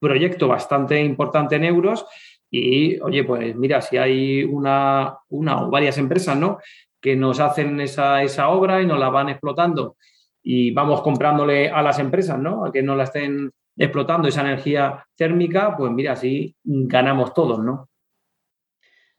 [0.00, 2.06] proyecto bastante importante en euros
[2.50, 6.58] y, oye, pues mira, si hay una, una o varias empresas, ¿no?
[7.00, 9.96] Que nos hacen esa, esa obra y nos la van explotando
[10.42, 12.64] y vamos comprándole a las empresas, ¿no?
[12.64, 17.88] A que no la estén explotando esa energía térmica, pues mira, así ganamos todos, ¿no?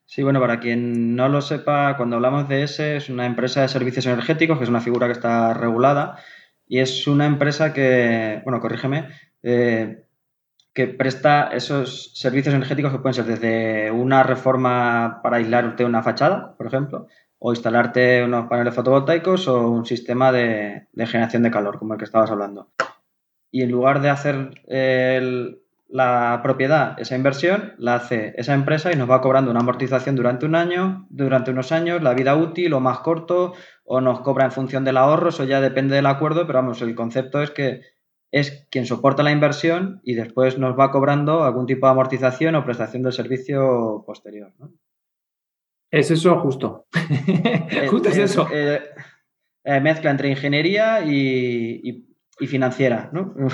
[0.06, 3.68] Sí, bueno, para quien no lo sepa, cuando hablamos de ESE, es una empresa de
[3.68, 6.18] servicios energéticos, que es una figura que está regulada,
[6.68, 9.10] y es una empresa que, bueno, corrígeme,
[9.44, 10.06] eh,
[10.74, 16.56] que presta esos servicios energéticos que pueden ser desde una reforma para aislarte una fachada,
[16.58, 17.08] por ejemplo,
[17.40, 22.06] o instalarte unos paneles fotovoltaicos o un sistema de, generación de calor, como el que
[22.06, 22.70] estabas hablando.
[23.52, 24.52] Y en lugar de hacer
[25.88, 30.46] la propiedad, esa inversión, la hace esa empresa y nos va cobrando una amortización durante
[30.46, 33.54] un año, durante unos años, la vida útil o más corto,
[33.86, 36.94] o nos cobra en función del ahorro, eso ya depende del acuerdo, pero vamos, el
[36.94, 37.82] concepto es que
[38.32, 42.64] es quien soporta la inversión y después nos va cobrando algún tipo de amortización o
[42.64, 44.54] prestación del servicio posterior.
[44.60, 44.74] ¿no?
[45.92, 46.86] Es eso justo.
[46.94, 48.48] Eh, justo es, eso.
[48.52, 48.82] Eh,
[49.64, 52.06] eh, mezcla entre ingeniería y,
[52.48, 53.34] financiera, ¿no?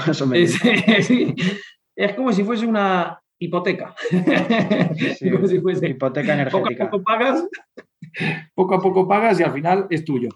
[1.98, 3.96] Es, como si fuese una hipoteca.
[4.12, 6.84] como si fuese hipoteca energética.
[6.84, 7.48] Poco a poco pagas,
[8.54, 10.28] poco a poco pagas y al final es tuyo.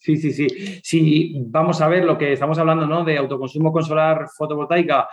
[0.00, 0.48] Sí, sí, sí.
[0.82, 3.04] Si vamos a ver lo que estamos hablando, ¿no?
[3.04, 5.08] De autoconsumo con solar fotovoltaica.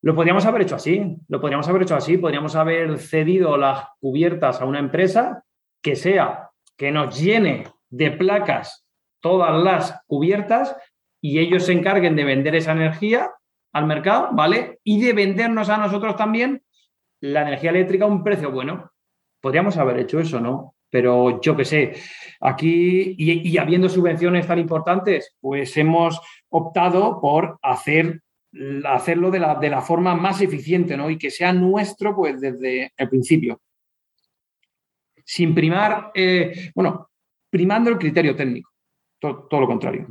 [0.00, 4.60] Lo podríamos haber hecho así, lo podríamos haber hecho así, podríamos haber cedido las cubiertas
[4.60, 5.44] a una empresa
[5.82, 8.86] que sea que nos llene de placas
[9.20, 10.74] todas las cubiertas
[11.20, 13.30] y ellos se encarguen de vender esa energía
[13.72, 14.80] al mercado, ¿vale?
[14.84, 16.62] Y de vendernos a nosotros también
[17.20, 18.90] la energía eléctrica a un precio bueno.
[19.40, 20.73] Podríamos haber hecho eso, ¿no?
[20.94, 21.92] Pero yo qué sé,
[22.40, 28.22] aquí y, habiendo subvenciones tan importantes, pues hemos optado por hacer
[28.84, 31.10] hacerlo de la, forma más eficiente, ¿no?
[31.10, 33.60] Y que sea nuestro, pues desde el principio
[35.24, 37.10] sin primar, eh, bueno,
[37.50, 38.70] primando el criterio técnico,
[39.18, 40.06] todo, lo contrario.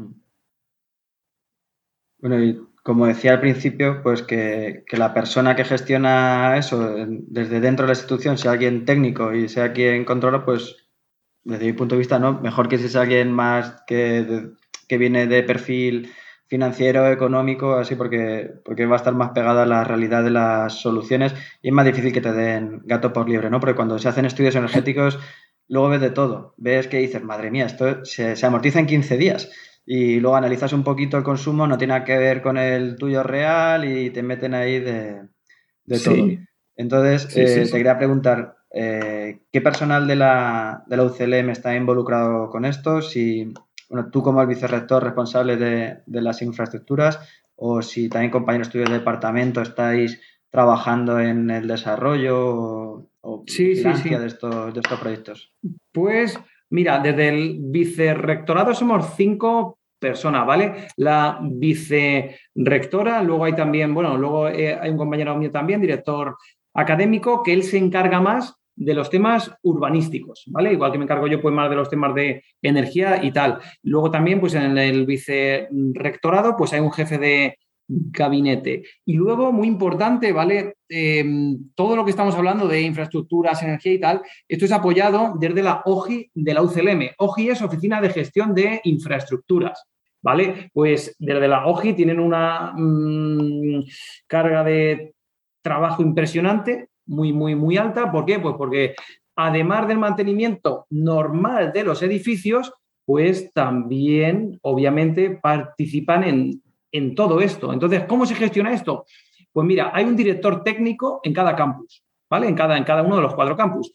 [2.18, 7.86] Bueno, y como decía al principio, pues que, la persona que gestiona eso desde dentro
[7.86, 10.76] de la institución, sea alguien técnico y sea quien controla, pues
[11.44, 14.52] desde mi punto de vista, no, mejor que si es alguien más que,
[14.88, 16.12] que viene de perfil
[16.54, 20.80] financiero, económico, así porque, porque va a estar más pegada a la realidad de las
[20.82, 23.60] soluciones y es más difícil que te den gato por libre, ¿no?
[23.60, 25.18] Porque cuando se hacen estudios energéticos,
[25.68, 26.54] luego ves de todo.
[26.58, 29.50] Ves que dices, madre mía, esto se, amortiza en 15 días.
[29.86, 33.84] Y luego analizas un poquito el consumo, no tiene que ver con el tuyo real
[33.84, 35.24] y te meten ahí de,
[36.04, 36.16] todo.
[36.76, 42.50] Entonces, eh, te quería preguntar, eh, ¿qué personal de la, de la UCLM está involucrado
[42.50, 43.02] con esto?
[43.02, 43.54] Si,
[43.90, 47.20] bueno, tú como el vicerrector responsable de, las infraestructuras
[47.56, 50.20] o si también compañeros tuyos de departamento estáis
[50.50, 55.54] trabajando en el desarrollo o, sí, De, estos, de estos proyectos.
[55.92, 56.40] Pues
[56.74, 60.88] mira, desde el vicerrectorado somos cinco personas, ¿vale?
[60.98, 66.36] La vicerrectora, luego hay también, bueno, luego eh, hay un compañero mío también, director
[66.74, 70.74] académico, que él se encarga más de los temas urbanísticos, ¿vale?
[70.74, 73.60] Igual que me encargo yo pues más de los temas de energía y tal.
[73.84, 78.84] Luego también pues en el vicerrectorado pues hay un jefe de gabinete.
[79.06, 80.76] Y luego, muy importante, ¿vale?
[80.90, 85.64] Em, todo lo que estamos hablando de infraestructuras, energía y tal, esto es apoyado desde
[85.64, 87.12] la OGI de la UCLM.
[87.18, 89.86] OGI es Oficina de Gestión de Infraestructuras.
[90.22, 90.70] ¿Vale?
[90.72, 93.84] Pues desde la OGI tienen una mm,
[94.26, 95.16] carga de
[95.62, 98.12] trabajo impresionante muy, muy, muy alta.
[98.12, 98.40] ¿Por qué?
[98.40, 98.96] Pues porque
[99.36, 102.72] además del mantenimiento normal de los edificios,
[103.06, 106.63] pues también, obviamente, participan en,
[106.94, 107.74] en todo esto.
[107.74, 109.06] Entonces, ¿cómo se gestiona esto?
[109.52, 112.48] Pues mira, hay un director técnico en cada campus, ¿vale?
[112.48, 113.92] En cada, en cada uno de los cuatro campus.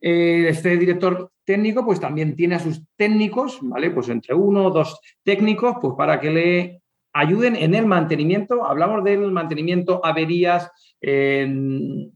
[0.00, 3.90] Eh, este director técnico, pues también tiene a sus técnicos, ¿vale?
[3.90, 8.64] Pues entre uno o dos técnicos, pues para que le ayuden en el mantenimiento.
[8.64, 10.70] Hablamos del mantenimiento, averías,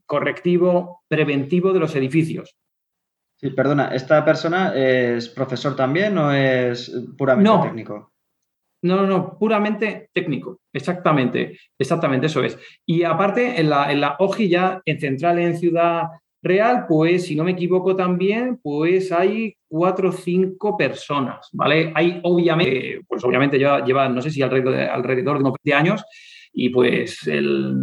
[0.06, 2.56] correctivo, preventivo de los edificios.
[3.36, 8.13] Sí, perdona, ¿esta persona es profesor también o es puramente técnico?
[8.84, 12.58] No, no, no, puramente técnico, exactamente, exactamente eso es.
[12.84, 16.02] Y aparte, en la, en la OGI ya en Central, en Ciudad
[16.42, 21.92] Real, pues si no me equivoco también, pues hay cuatro o cinco personas, ¿vale?
[21.94, 26.04] Hay obviamente, pues obviamente lleva, no sé si alrededor, alrededor de 20 años,
[26.56, 27.74] y pues el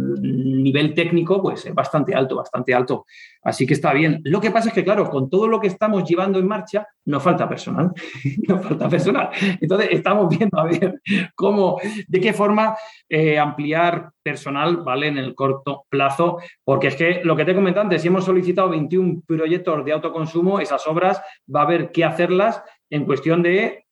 [0.62, 3.04] nivel técnico pues es bastante alto, bastante alto.
[3.42, 4.20] Así que está bien.
[4.24, 7.22] Lo que pasa es que, claro, con todo lo que estamos llevando en marcha, nos
[7.22, 7.92] falta personal.
[8.48, 9.28] nos falta personal.
[9.60, 11.00] Entonces, estamos viendo a ver
[11.34, 12.76] cómo, de qué forma
[13.08, 15.08] eh, ampliar personal, ¿vale?
[15.08, 18.70] En el corto plazo, porque es que lo que te he antes, si hemos solicitado
[18.70, 21.20] 21 proyectos de autoconsumo, esas obras
[21.54, 23.84] va a haber que hacerlas en cuestión de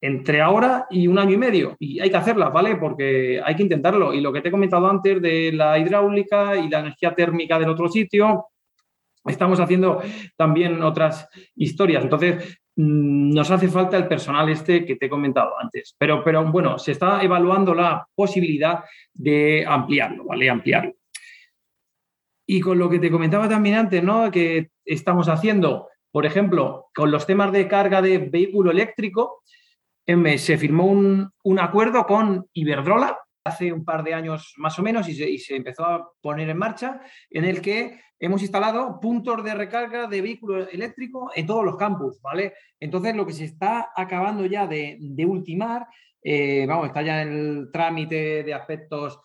[0.00, 1.76] entre ahora y un año y medio.
[1.78, 2.76] Y hay que hacerlas, ¿vale?
[2.76, 4.12] Porque hay que intentarlo.
[4.12, 7.70] Y lo que te he comentado antes de la hidráulica y la energía térmica del
[7.70, 8.48] otro sitio,
[9.24, 10.02] estamos haciendo
[10.36, 12.04] también otras historias.
[12.04, 15.94] Entonces, mm, nos hace falta el personal este que te he comentado antes.
[15.98, 20.50] Pero, pero bueno, se está evaluando la posibilidad de ampliarlo, ¿vale?
[20.50, 20.92] Ampliarlo.
[22.46, 24.30] Y con lo que te comentaba también antes, ¿no?
[24.30, 29.42] Que estamos haciendo, por ejemplo, con los temas de carga de vehículo eléctrico,
[30.06, 35.38] se firmó un, acuerdo con Iberdrola hace un par de años más o menos y
[35.38, 37.00] se, empezó a poner en marcha,
[37.30, 42.20] en el que hemos instalado puntos de recarga de vehículo eléctrico en todos los campus,
[42.22, 42.54] ¿vale?
[42.80, 45.86] Entonces, lo que se está acabando ya de, ultimar,
[46.22, 49.20] eh, vamos, está ya en el trámite de aspectos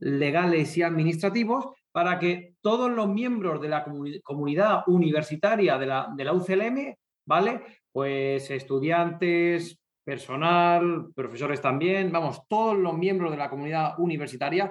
[0.00, 3.84] legales y administrativos para que todos los miembros de la
[4.22, 6.94] comunidad universitaria de la, de la UCLM,
[7.26, 7.62] ¿vale?
[7.92, 14.70] Pues estudiantes, personal, profesores también, vamos, todos los miembros de la comunidad universitaria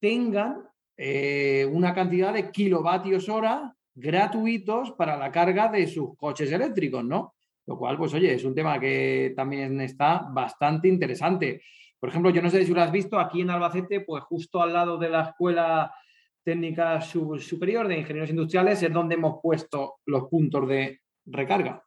[0.00, 0.64] tengan
[0.96, 7.34] eh, una cantidad de kilovatios hora gratuitos para la carga de sus coches eléctricos, ¿no?
[7.66, 11.62] Lo cual, pues oye, es un tema que también está bastante interesante.
[11.98, 14.72] Por ejemplo, yo no sé si lo has visto, aquí en Albacete, pues justo al
[14.72, 15.94] lado de la Escuela
[16.42, 21.84] Técnica Superior de Ingenieros Industriales es donde hemos puesto los puntos de recarga.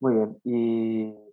[0.00, 0.38] Muy bien.
[0.44, 1.25] Y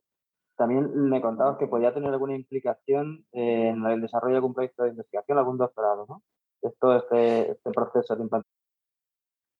[0.55, 4.89] también me contabas que podía tener alguna implicación en el desarrollo de algún proyecto de
[4.89, 6.23] investigación, algún doctorado, ¿no?
[6.61, 8.53] Esto, este, este proceso de implantación.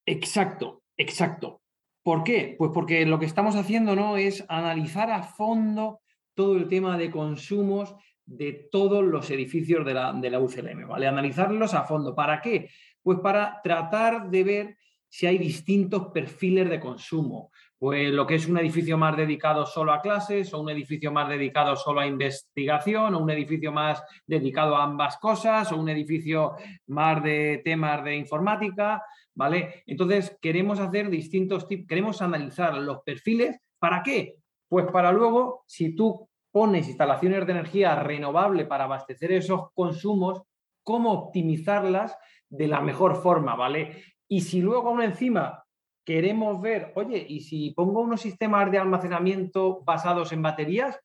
[0.06, 1.62] Exacto, exacto.
[2.04, 2.56] ¿Por qué?
[2.58, 4.18] Pues porque lo que estamos haciendo ¿no?
[4.18, 6.02] es analizar a fondo
[6.34, 11.08] todo el tema de consumos de todos los edificios de la, de la UCLM, ¿vale?
[11.08, 12.16] Analizarlos a fondo.
[12.16, 12.70] ¿Para qué?
[13.02, 14.78] Pues para tratar de ver
[15.14, 19.94] si hay distintos perfiles de consumo, pues lo que es un edificio más dedicado solo
[19.94, 24.76] a clases o un edificio más dedicado solo a investigación o un edificio más dedicado
[24.76, 26.54] a ambas cosas o un edificio
[26.88, 29.04] más de temas de informática,
[29.36, 29.84] ¿vale?
[29.86, 34.38] Entonces queremos hacer distintos tipos, queremos analizar los perfiles, ¿para qué?
[34.68, 40.42] Pues para luego, si tú pones instalaciones de energía renovable para abastecer esos consumos,
[40.82, 42.18] cómo optimizarlas
[42.50, 44.13] de la mejor forma, ¿vale?
[44.28, 45.64] Y si luego aún encima
[46.06, 51.00] queremos ver, oye, y si pongo unos sistemas de almacenamiento basados en baterías,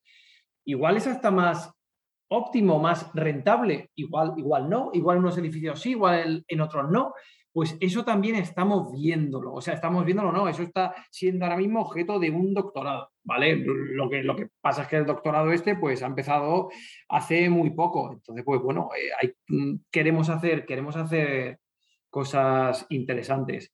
[0.64, 1.72] igual es hasta más
[2.28, 7.14] óptimo, más rentable, igual, igual no, igual en unos edificios sí, igual en otros no.
[7.50, 11.80] Pues eso también estamos viéndolo, o sea, estamos viéndolo, no, eso está siendo ahora mismo
[11.80, 13.56] objeto de un doctorado, ¿vale?
[13.56, 16.68] Lo que, lo que pasa es que el doctorado este, pues, ha empezado
[17.08, 18.90] hace muy poco, entonces, pues, bueno,
[19.22, 21.58] eh, mm, queremos hacer, queremos hacer
[22.10, 23.72] cosas interesantes.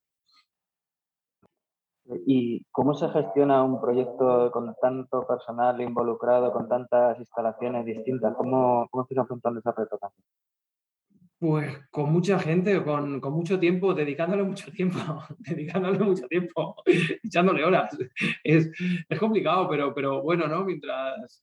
[2.26, 8.34] ¿Y cómo se gestiona un proyecto con tanto personal involucrado, con tantas instalaciones distintas?
[8.34, 9.98] ¿Cómo, cómo estáis afrontando esa reto
[11.38, 14.98] Pues con mucha gente, con, con, mucho tiempo, dedicándole mucho tiempo,
[15.38, 16.76] dedicándole mucho tiempo,
[17.24, 17.96] echándole horas.
[18.42, 18.70] Es,
[19.08, 20.62] es, complicado, pero, pero bueno, ¿no?
[20.62, 21.42] Mientras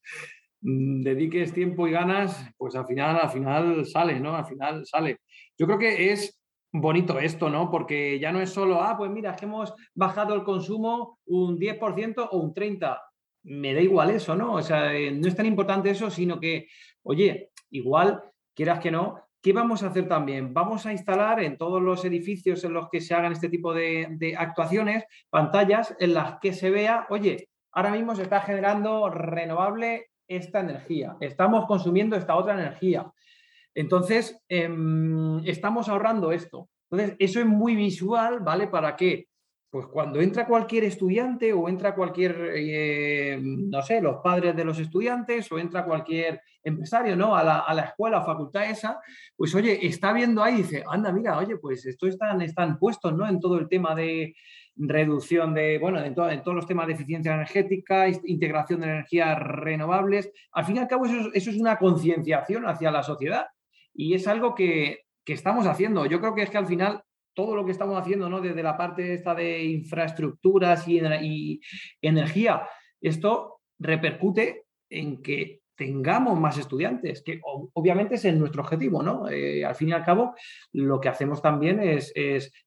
[0.60, 4.36] mm, dediques tiempo y ganas, pues al final, al final sale, ¿no?
[4.36, 5.18] Al final sale.
[5.58, 6.41] Yo creo que es
[6.72, 7.70] bonito esto, ¿no?
[7.70, 12.28] Porque ya no es solo, ah, pues mira, que hemos bajado el consumo un 10%
[12.30, 12.98] o un 30%.
[13.44, 14.54] Me da igual eso, ¿no?
[14.54, 16.68] O sea, eh, no es tan importante eso, sino que,
[17.02, 18.22] oye, igual,
[18.54, 20.54] quieras que no, ¿qué vamos a hacer también?
[20.54, 24.06] Vamos a instalar en todos los edificios en los que se hagan este tipo de,
[24.10, 30.10] de actuaciones pantallas en las que se vea, oye, ahora mismo se está generando renovable
[30.28, 33.10] esta energía, estamos consumiendo esta otra energía.
[33.74, 36.68] Entonces, em, estamos ahorrando esto.
[36.90, 38.66] Entonces, eso es muy visual, ¿vale?
[38.66, 39.28] ¿Para qué?
[39.70, 44.78] Pues cuando entra cualquier estudiante o entra cualquier, eh, no sé, los padres de los
[44.78, 47.34] estudiantes o entra cualquier empresario, ¿no?
[47.34, 49.00] A la, escuela o facultad esa,
[49.34, 53.14] pues oye, está viendo ahí y dice, anda, mira, oye, pues esto están, están puestos,
[53.14, 53.26] ¿no?
[53.26, 54.34] En todo el tema de
[54.76, 60.30] reducción de, bueno, en, en todos los temas de eficiencia energética, integración de energías renovables.
[60.52, 63.46] Al fin y al cabo, eso es una concienciación hacia la sociedad
[63.94, 66.04] y es algo que, estamos haciendo.
[66.06, 67.02] Yo creo que es que al final
[67.34, 68.40] todo lo que estamos haciendo, ¿no?
[68.40, 71.60] Desde la parte esta de infraestructuras y,
[72.02, 72.68] energía,
[73.00, 79.28] esto repercute en que tengamos más estudiantes, que obviamente es nuestro objetivo, ¿no?
[79.28, 80.34] Eh, al fin y al cabo,
[80.72, 82.12] lo que hacemos también es,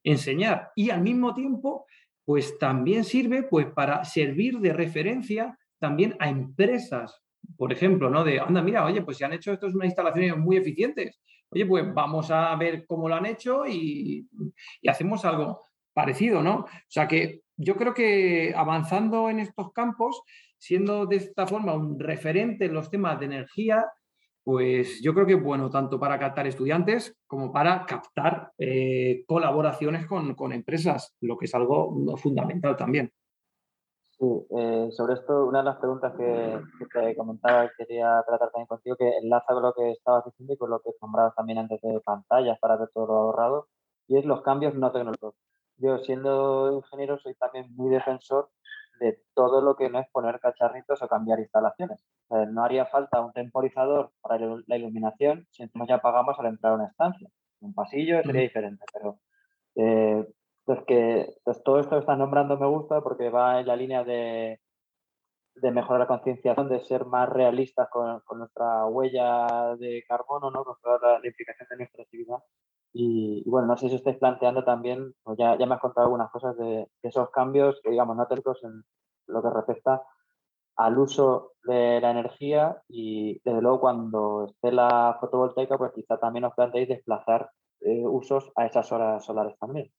[0.03, 1.85] enseñar y al mismo tiempo,
[2.25, 7.21] pues también sirve pues, para servir de referencia también a empresas,
[7.57, 8.23] por ejemplo, ¿no?
[8.23, 11.19] De, anda, mira, oye, pues si han hecho esto es unas instalaciones muy eficientes,
[11.49, 14.27] oye, pues vamos a ver cómo lo han hecho y,
[14.87, 15.61] hacemos algo
[15.93, 16.55] parecido, ¿no?
[16.59, 20.21] O sea que yo creo que avanzando en estos campos,
[20.57, 23.85] siendo de esta forma un referente en los temas de energía,
[24.43, 30.05] pues yo creo que es bueno tanto para captar estudiantes como para captar eh, colaboraciones
[30.05, 33.11] con, empresas, lo que es algo fundamental también.
[34.17, 34.25] Sí,
[34.57, 36.61] eh, sobre esto, una de las preguntas que,
[36.93, 40.69] te comentaba, quería tratar también contigo, que enlaza con lo que estabas diciendo y con
[40.69, 43.67] lo que nombrabas también antes de pantallas para ver todo lo ahorrado,
[44.07, 45.35] y es los cambios no tecnológicos.
[45.77, 48.49] Yo, siendo ingeniero, soy también muy defensor
[48.99, 52.01] de todo lo que no es poner cacharritos o cambiar instalaciones.
[52.29, 54.37] no haría falta un temporizador para
[54.67, 57.29] la iluminación si ya pagamos al entrar a una estancia.
[57.59, 59.19] Un pasillo sería diferente, pero
[59.75, 60.25] eh,
[60.65, 64.03] pues que pues todo esto que estás nombrando me gusta porque va en la línea
[64.03, 64.59] de,
[65.55, 70.63] de mejorar la concienciación, de ser más realistas con, nuestra huella de carbono, ¿no?
[70.63, 72.39] con toda la implicación de nuestra actividad
[72.97, 76.31] y, bueno, no sé si estáis planteando también, pues ya, ya me has contado algunas
[76.31, 78.85] cosas de, esos cambios, que digamos, no técnicos en
[79.27, 80.01] lo que respecta
[80.77, 86.45] al uso de la energía y desde luego cuando esté la fotovoltaica, pues quizá también
[86.45, 87.49] os planteéis desplazar
[87.81, 89.91] eh, usos a esas horas solares también.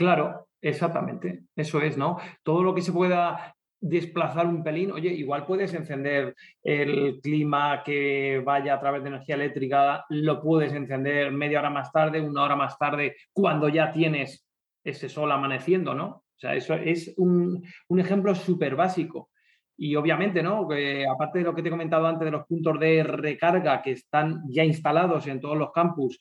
[0.00, 2.16] Claro, exactamente, eso es, ¿no?
[2.42, 8.40] Todo lo que se pueda desplazar un pelín, oye, igual puedes encender el clima que
[8.42, 12.56] vaya a través de energía eléctrica, lo puedes encender media hora más tarde, una hora
[12.56, 14.48] más tarde, cuando ya tienes
[14.82, 16.06] ese sol amaneciendo, ¿no?
[16.06, 17.62] O sea, eso es un,
[17.98, 19.28] ejemplo súper básico.
[19.76, 20.66] Y obviamente, ¿no?
[21.12, 24.44] Aparte de lo que te he comentado antes de los puntos de recarga que están
[24.48, 26.18] ya instalados en todos los campus,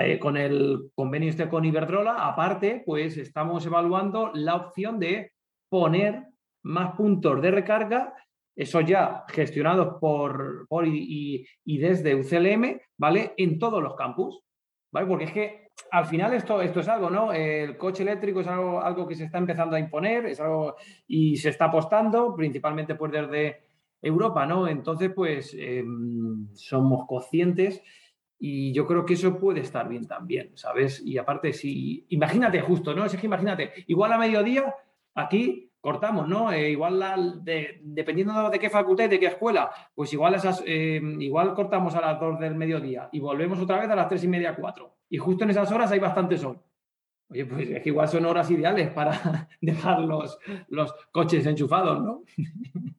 [0.00, 5.32] eh, con el convenio este con Iberdrola, aparte, pues estamos evaluando la opción de
[5.68, 6.26] poner
[6.62, 8.14] más puntos de recarga,
[8.54, 13.32] eso ya gestionados por, por y, desde UCLM, ¿vale?
[13.36, 14.42] En todos los campus,
[14.92, 15.06] ¿vale?
[15.06, 17.32] Porque es que al final esto, esto es algo, ¿no?
[17.32, 20.76] El coche eléctrico es algo, algo que se está empezando a imponer, es algo
[21.06, 23.62] y se está apostando, principalmente pues desde
[24.02, 24.68] Europa, ¿no?
[24.68, 27.82] Entonces, pues em, somos conscientes
[28.42, 31.02] y yo creo que eso puede estar bien también, ¿sabes?
[31.04, 33.04] Y aparte, si, imagínate justo, ¿no?
[33.04, 34.74] Es que imagínate, igual a mediodía,
[35.14, 36.50] aquí cortamos, ¿no?
[36.50, 41.52] Eh, igual, dependiendo de qué facultad y de qué escuela, pues igual, esas, eh, igual
[41.54, 44.56] cortamos a las 2 del mediodía y volvemos otra vez a las 3 y media,
[44.56, 44.90] 4.
[45.10, 46.58] Y justo en esas horas hay bastante sol.
[47.28, 50.38] Oye, pues es que igual son horas ideales para dejar los,
[50.68, 52.22] los coches enchufados, ¿no?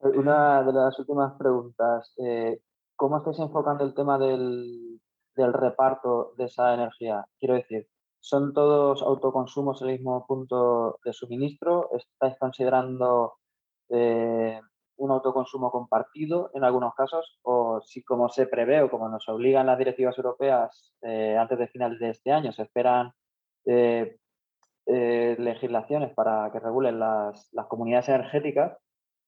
[0.00, 2.14] Una de las últimas preguntas.
[2.18, 2.58] Eh,
[2.96, 5.00] ¿Cómo estáis enfocando el tema del,
[5.36, 7.26] del reparto de esa energía?
[7.38, 7.88] Quiero decir,
[8.24, 11.90] ¿Son todos autoconsumos el mismo punto de suministro?
[11.92, 13.34] ¿Estáis considerando
[13.90, 14.58] eh,
[14.96, 17.38] un autoconsumo compartido en algunos casos?
[17.42, 21.68] ¿O si como se prevé o como nos obligan las directivas europeas eh, antes de
[21.68, 23.12] finales de este año, se esperan
[23.66, 24.16] eh,
[24.86, 28.78] legislaciones para que regulen las, las comunidades energéticas?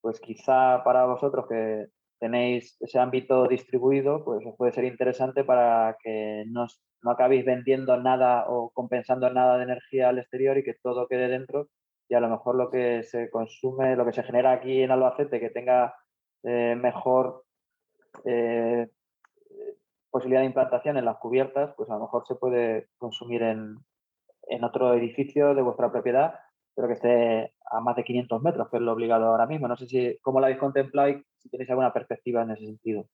[0.01, 1.89] Pues quizá para vosotros que
[2.19, 6.67] tenéis ese ámbito distribuido, pues os puede ser interesante para que no,
[7.03, 11.29] no acabéis vendiendo nada o compensando nada de energía al exterior y que todo quede
[11.29, 11.69] dentro
[12.09, 15.41] y a lo mejor lo que se consume, lo que se genera aquí en Albacete,
[15.41, 15.95] que tenga
[16.45, 17.45] eh, mejor
[18.25, 18.89] eh,
[20.11, 23.77] posibilidad de implantación en las cubiertas, pues a lo mejor se puede consumir en,
[24.49, 26.35] en otro edificio de vuestra propiedad,
[26.75, 29.67] pero que esté a más de 500 metros, que es lo obligado ahora mismo.
[29.67, 33.07] No sé si cómo lo habéis contemplado y si tenéis alguna perspectiva en ese sentido.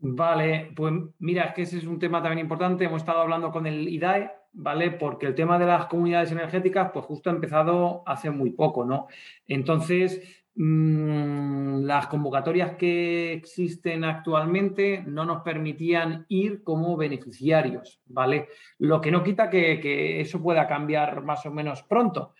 [0.00, 2.84] Vale, pues mira, es que ese es un tema también importante.
[2.84, 4.92] Hemos estado hablando con el IDAE, ¿vale?
[4.92, 9.08] Porque el tema de las comunidades energéticas, pues justo ha empezado hace muy poco, ¿no?
[9.46, 18.48] Entonces, mm, las convocatorias que existen actualmente no nos permitían ir como beneficiarios, ¿vale?
[18.78, 22.34] Lo que no quita que, que eso pueda cambiar más o menos pronto.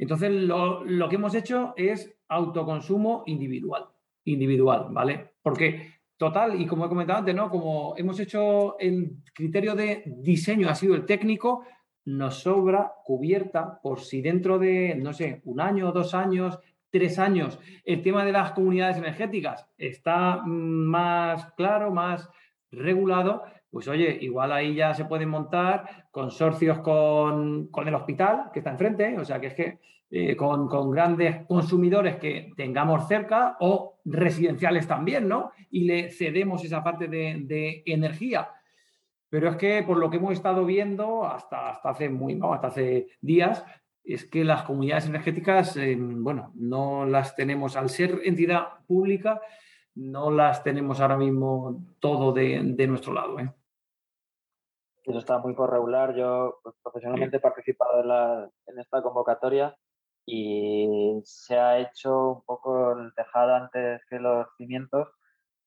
[0.00, 3.88] Entonces, lo, que hemos hecho es autoconsumo individual,
[4.32, 5.32] individual, ¿vale?
[5.42, 7.50] Porque total, y como he comentado antes, ¿no?
[7.50, 11.64] Como hemos hecho el criterio de diseño, ha sido el técnico,
[12.04, 16.58] nos sobra cubierta por si dentro de, no sé, un año, dos años,
[16.90, 22.28] tres años, el tema de las comunidades energéticas está mm, más claro, más
[22.70, 28.70] regulado, pues oye, igual ahí ya se pueden montar consorcios con, el hospital que está
[28.70, 29.78] enfrente, o sea que es que
[30.10, 35.52] eh, con, grandes consumidores que tengamos cerca o residenciales también, ¿no?
[35.70, 38.50] Y le cedemos esa parte de, energía.
[39.28, 42.52] Pero es que por lo que hemos estado viendo hasta, hasta hace muy, ¿no?
[42.52, 43.64] hasta hace días,
[44.02, 49.40] es que las comunidades energéticas, eh, bueno, no las tenemos, al ser entidad pública,
[49.94, 53.38] no las tenemos ahora mismo todo de, nuestro lado.
[53.38, 53.52] ¿eh?
[55.04, 56.14] Eso está muy por regular.
[56.14, 58.02] Yo pues, profesionalmente he participado
[58.66, 59.76] en, esta convocatoria
[60.32, 65.08] y se ha hecho un poco el tejado antes que los cimientos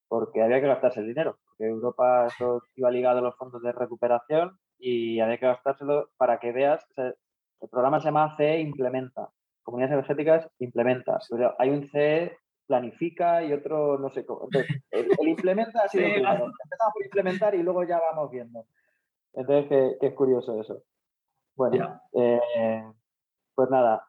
[0.08, 3.74] porque había que gastarse el dinero, porque Europa eso iba ligado a los fondos de
[3.74, 9.30] recuperación y había que gastárselo para que veas, el programa se llama CE Implementa,
[9.64, 11.20] Comunidades Energéticas Implementa,
[11.60, 14.48] hay un CE planifica y otro no sé cómo.
[14.92, 18.66] el, implementa ha sido Empezamos por implementar y luego ya vamos viendo.
[19.34, 20.84] Entonces, que, es curioso eso.
[21.56, 22.84] Bueno, eh,
[23.56, 24.06] pues nada,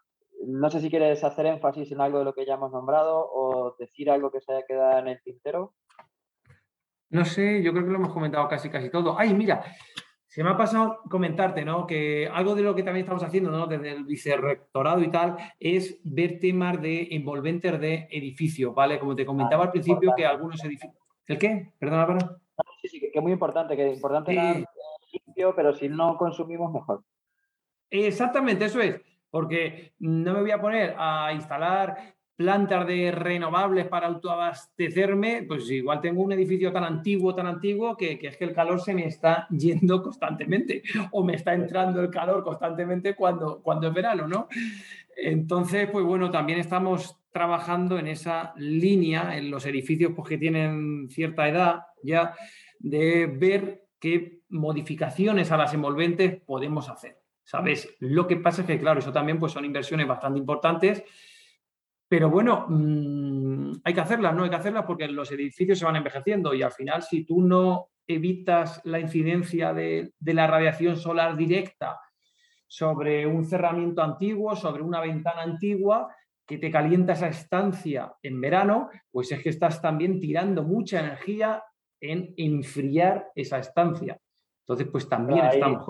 [0.46, 3.76] no sé si quieres hacer énfasis en algo de lo que ya hemos nombrado o
[3.78, 5.74] decir algo que se haya quedado en el tintero.
[7.10, 9.18] No sé, yo creo que lo hemos comentado casi casi todo.
[9.18, 9.64] Ay, mira,
[10.26, 11.86] se me ha pasado comentarte, ¿no?
[11.86, 13.68] Que algo de lo que también estamos haciendo, ¿no?
[13.68, 18.98] Desde el vicerrectorado y tal, es ver temas de envolventes de edificios, ¿vale?
[18.98, 21.00] Como te comentaba al principio, que algunos edificios.
[21.28, 21.72] ¿El qué?
[21.78, 22.40] Perdón, Álvaro.
[22.82, 25.20] Sí, sí, que es muy importante, que es importante sí.
[25.24, 27.04] limpio, pero si no consumimos, mejor.
[27.90, 29.00] Exactamente, eso es.
[29.34, 36.00] Porque no me voy a poner a instalar plantas de renovables para autoabastecerme, pues igual
[36.00, 39.48] tengo un edificio tan antiguo, tan antiguo, que, es que el calor se me está
[39.50, 44.46] yendo constantemente o me está entrando el calor constantemente cuando, cuando es verano, ¿no?
[45.16, 51.08] Entonces, pues bueno, también estamos trabajando en esa línea, en los edificios pues, que tienen
[51.10, 52.36] cierta edad ya,
[52.78, 57.23] de ver qué modificaciones a las envolventes podemos hacer.
[57.44, 57.94] ¿Sabes?
[58.00, 61.04] Lo que pasa es que, claro, eso también pues, son inversiones bastante importantes
[62.14, 64.44] pero bueno, mm, hay que hacerlas, ¿no?
[64.44, 67.88] Hay que hacerlas porque los edificios se van envejeciendo y al final si tú no
[68.06, 71.98] evitas la incidencia de, la radiación solar directa
[72.68, 76.14] sobre un cerramiento antiguo, sobre una ventana antigua,
[76.46, 81.64] que te calienta esa estancia en verano, pues es que estás también tirando mucha energía
[82.00, 84.18] en enfriar esa estancia.
[84.60, 85.88] Entonces, pues también estamos...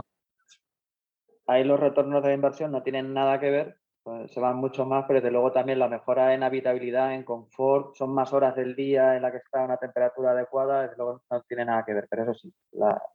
[1.47, 5.07] Ahí los retornos de inversión no tienen nada que ver pues, se van mucho más,
[5.09, 9.17] pero desde luego también la mejora en habitabilidad, en confort, son más horas del día
[9.17, 12.25] en la que está una temperatura adecuada, desde luego no tiene nada que ver, pero
[12.25, 12.55] eso sí,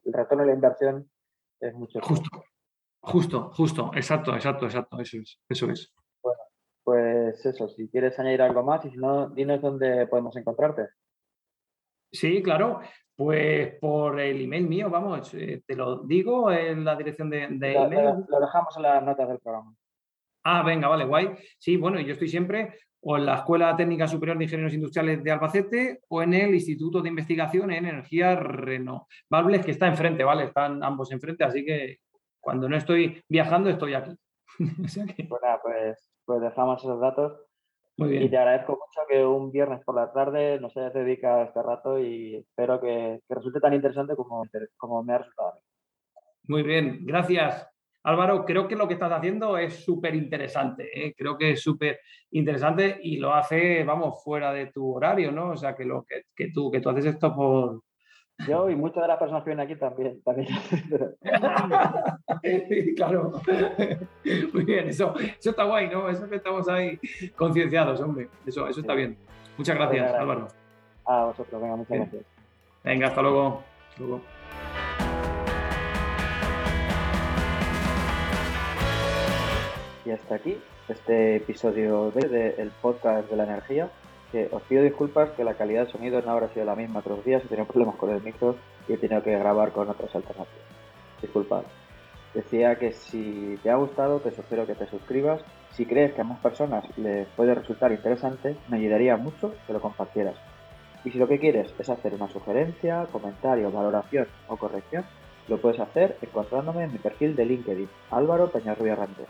[0.05, 1.07] el retorno de la inversión
[1.59, 1.99] es mucho.
[2.01, 2.43] Justo,
[3.01, 5.93] justo, justo, exacto, exacto, exacto, eso es, eso es.
[6.23, 6.39] Bueno,
[6.83, 10.87] pues eso, si quieres añadir algo más y si no, dinos dónde podemos encontrarte.
[12.11, 12.81] Sí, claro.
[13.19, 18.23] Pues por el email mío, vamos, eh, te lo digo en la dirección de, email.
[18.29, 19.75] lo dejamos en las notas del programa.
[20.45, 21.31] Ah, venga, vale, guay.
[21.57, 25.31] Sí, bueno, yo estoy siempre o en la Escuela Técnica Superior de Ingenieros Industriales de
[25.31, 30.45] Albacete o en el Instituto de Investigación en Energías Renovables, que está enfrente, ¿vale?
[30.45, 31.97] Están ambos enfrente, así que
[32.39, 34.15] cuando no estoy viajando estoy aquí.
[35.27, 37.48] Bueno, pues, pues dejamos esos datos.
[37.99, 38.23] Muy bien.
[38.23, 41.99] Y te agradezco mucho que un viernes por la tarde nos hayas dedicado este rato
[41.99, 44.45] y espero que, resulte tan interesante como,
[44.77, 45.61] como me ha resultado a mí.
[46.47, 47.67] Muy bien, gracias.
[48.03, 51.13] Álvaro, creo que lo que estás haciendo es súper interesante, ¿eh?
[51.17, 51.99] creo que es súper
[52.31, 55.49] interesante y lo hace, vamos, fuera de tu horario, ¿no?
[55.49, 57.81] O sea, que, lo, que, tú, que tú haces esto por...
[58.47, 60.21] Yo y muchas de las personas que vienen aquí también.
[60.21, 60.47] también.
[62.95, 63.33] claro.
[64.53, 66.09] Muy bien, eso, eso está guay, ¿no?
[66.09, 66.99] Eso que estamos ahí
[67.35, 68.29] concienciados, hombre.
[68.45, 69.17] Eso, eso está bien.
[69.57, 70.47] Muchas gracias, Álvaro.
[71.05, 72.23] A vosotros, venga, muchas gracias.
[72.83, 73.63] Venga, hasta luego.
[73.89, 74.21] Hasta luego.
[80.05, 83.89] Y hasta aquí este episodio del podcast de la energía.
[84.31, 87.25] Que os pido disculpas que la calidad del sonido no habrá sido la misma otros
[87.25, 87.43] días.
[87.43, 88.55] He tenido problemas con el micro
[88.87, 90.65] y he tenido que grabar con otras alternativas.
[91.21, 91.63] Disculpad.
[92.33, 95.41] Decía que si te ha gustado, te sugiero que te suscribas.
[95.71, 99.81] Si crees que a más personas les puede resultar interesante, me ayudaría mucho que lo
[99.81, 100.35] compartieras.
[101.03, 105.05] Y si lo que quieres es hacer una sugerencia, comentario, valoración o corrección,
[105.47, 109.27] lo puedes hacer encontrándome en mi perfil de LinkedIn, Álvaro Peñarrubia Randes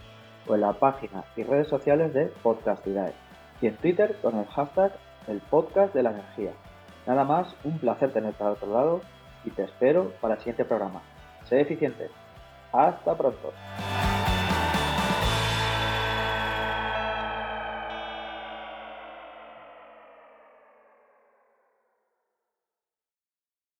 [0.47, 3.28] o en la página y redes sociales de Podcastidae
[3.61, 4.91] y en Twitter con el hashtag
[5.27, 6.51] el podcast de la energía.
[7.05, 9.01] Nada más, un placer tenerte al otro lado
[9.45, 11.01] y te espero para el siguiente programa.
[11.45, 12.09] Sé eficiente.
[12.71, 13.51] Hasta pronto.